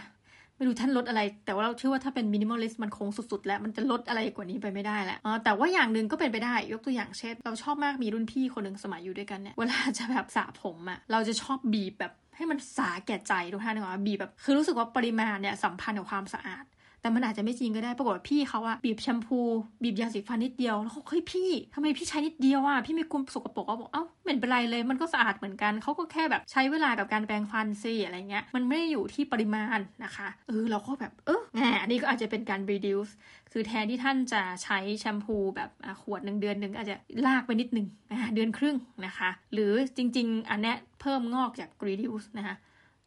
[0.56, 16.64] ไม่รู้ท่านลดอะไร แต่ว่าเราเชื่อว่าถ้าเป็น minimalist มันคงสุดๆ แล้วมันจะลดอะไรกว่านี้ไปไม่ได้แล้วแต่ว่าอย่างหนึ่งก็เป็นไปได้ยกตัวอย่างเช่น เราชอบมากมีรุ่นพี่คนหนึ่งสมัยอยู่ด้วยกันเนี่ยเวลาจะแบบสระผมอะเราจะชอบบีบแบบให้มันสาแก่ใจทุกท่านนะคะบีบแบบคือรู้สึกว่าปริมาณเนี่ยสัมพันธ์กับความสะอาด
[17.02, 19.40] แต่มันอาจจะไม่จริงก็ได้ปรากฏว่าพี่เขาอะบีบแชมพู
[19.82, 33.12] บีบยาสีฟันนิดเดียวแล้วเขาเฮ้ยพี่ทำไมพี่ใช้นิดเดียวอะพี่ไม่กลัวสกปรกก็บอกเอ้าไม่เป็นไรเลยมันก็สะอาดเหมือนกันเขาก็แค่แบบใช้เวลากับการแปรงฟันสิอะไรเงี้ยมันไม่ได้อยู่ที่ปริมาณนะคะเออเราก็แบบเออแหมอันนี้ก็อาจจะเป็นการ reduce
[33.52, 35.70] คือแทนที่ท่านจะใช้แชมพูแบบ
[36.02, 36.96] ขวดหนึ่งเดือนหนึ่งอาจจะ
[37.26, 37.86] ลากไปนิดหนึ่ง
[38.34, 38.76] เดือนครึ่ง
[39.06, 42.56] นะคะ หรือจริง ๆ อันนี้เพิ่มงอกจาก reduce นะคะ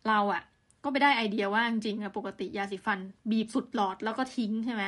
[0.10, 0.44] เราอะ
[0.86, 3.00] ก็ไปได้ไอเดียว่าจริงๆอะปกติยาสีฟัน
[3.32, 4.84] บีบสุดหลอดแล้วก็ทิ้งใช่ไหม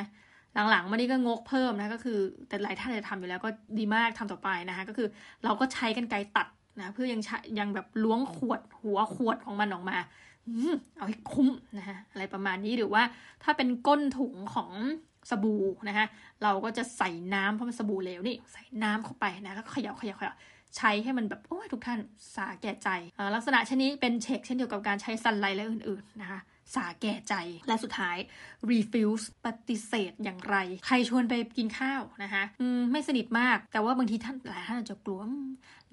[0.70, 5.08] หลังๆมานี่ก็งกเพิ่มนะก็คือแต่หลายท่านจะทำอยู่แล้วก็ดีมากทำต่อไปนะคะก็คือ
[5.44, 6.48] เราก็ใช้กันไกตัด
[6.80, 7.22] นะเพื่อยัง
[7.60, 9.98] ยังแบบล้วงขวดหัวขวดของมันออกมา
[10.98, 13.04] เอาให้คุ้มนะคะอะไรประมาณนี้หรือว่า
[13.44, 14.72] ถ้าเป็นก้นถุงของ
[15.30, 16.06] สบู่นะคะ
[16.44, 20.36] เราก็จะใส่น้ำเพราะมันสบู่เหลวนี่ใส่น้ำเข้าไปนะแล้วเขย่าเขย่าเขย่า
[20.78, 22.00] ใช้ให้มันแบบโอ้ยทุกท่าน
[22.36, 22.90] สาแก่ใจ
[23.36, 26.40] ลักษณะเช่นนี้เป็นเช็คเช่นเดียวกับการใช้สันไลและอื่นๆนะคะ
[26.76, 27.34] สาแก่ใจ
[27.68, 28.18] และสุดท้าย
[28.72, 30.56] refuse ปฏิเสธอย่างไร
[30.86, 32.44] ใครชวนไปกินข้าวนะคะ
[32.78, 35.22] มไม่สนิทมากแต่ว่าบางทีท่านหลายท่านอาจจะกลัว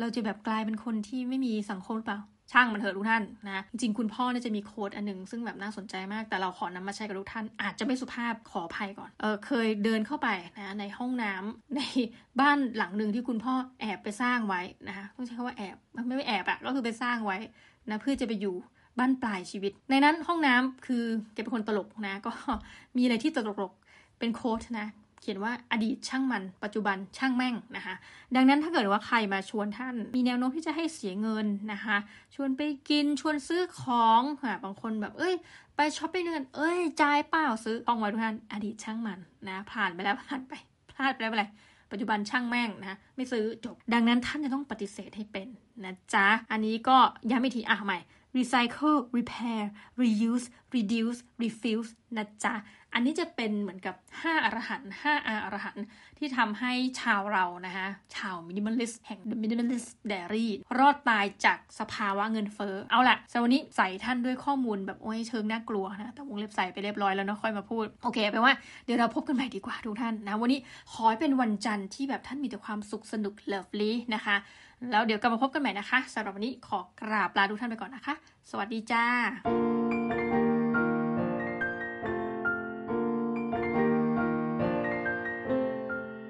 [0.00, 2.20] เราจะแบบกลายเป็นคนที่ไม่มีสังคมหรือเปล่า
[2.52, 11.80] ช่างมันเถอะทุกท่านนะจริงๆคุณพ่อเนี่ยจะมีโค้ดอันหนึง ซึ่งแบบน่าสนใจมาก แต่เราขอนำมาใช้กับทุกท่าน อาจจะไม่สุภาพขออภัยก่อนเออเคยเดินเข้าไปนะในห้องน้ำใน
[12.40, 15.76] บ้านหลังหนึ่งที่คุณพ่อแอบไปสร้างไว้นะคะต้องใช้คำว่าแอบ
[16.06, 17.38] ไม่ไม่แอบอะก็คือไปสร้างไว้
[17.90, 18.54] นะเพื่อจะไปอยู่
[18.98, 22.32] บ้านปลายชีวิต ในนั้นห้องน้ำคือแกเป็นคนตลกนะก็
[22.96, 24.88] มีอะไรที่ตลกๆเป็นโค้ดนะ
[25.24, 27.94] เขียนว่าอดีตช่างมัน ปัจจุบันช่างแม่งนะคะ
[28.36, 31.96] ดังนั้นถ้าเกิดว่าใครมาชวนท่าน มีแนวโน้มที่จะให้เสียเงินนะคะ
[32.34, 35.34] ชวนไปกินชวนซื้อของค่ะ บางคนแบบเอ้ย
[35.76, 39.18] ไปช้อปปิ้งเงิน เอ้ยจ่ายเปล่าซื้อต้องไว้ทุกท่านอดีตช่างมัน
[39.48, 40.52] นะผ่านไปแล้วผ่านไป
[40.90, 41.50] พลาดไปแล้วไปเลย
[41.90, 45.48] ปัจจุบันช่างแม่งนะไม่ซื้อจบ ดังนั้นท่านจะต้องปฏิเสธให้เป็น
[45.84, 46.96] นะจ๊ะ อันนี้ก็
[47.30, 47.98] ย้ำอีกทีอะใหม่
[48.36, 49.62] recycle repair
[50.00, 52.54] reuse reduce refuse นะจ๊ะ
[52.94, 55.84] อันนี้จะเป็นเหมือนกับ 5 อรหันต์5อาอรหันต์
[56.18, 68.54] ที่ทำให้ชาวเรานะคะชาว minimalist แห่ง The Minimalist Diary รอดตายจากสภาวะเงินเฟ้อ เอาละสำหรับวันนี้ใส่ท่านด้วยข้อมูลแบบโอ้ยเชิงน่ากลัวนะ แต่วงเล็บใส่ไปเรียบร้อยแล้วนะค่อยมาพูด โอเคแปลว่า
[68.84, 70.60] เดี๋ยวเราพบกันใหม่ดีกว่าทุกท่านนะ วันนี้
[70.92, 74.36] ขอให้เป็นวันจันทร์ที่แบบท่านมีแต่ความสุขสนุก lovely นะคะ
[74.90, 78.14] แล้วเดี๋ยวกลับมาพบกันใหม่นะคะสำหรับวันนี้ขอกราบลาทุกท่านไปก่อนนะคะ
[78.50, 79.04] สวัสดีจ้า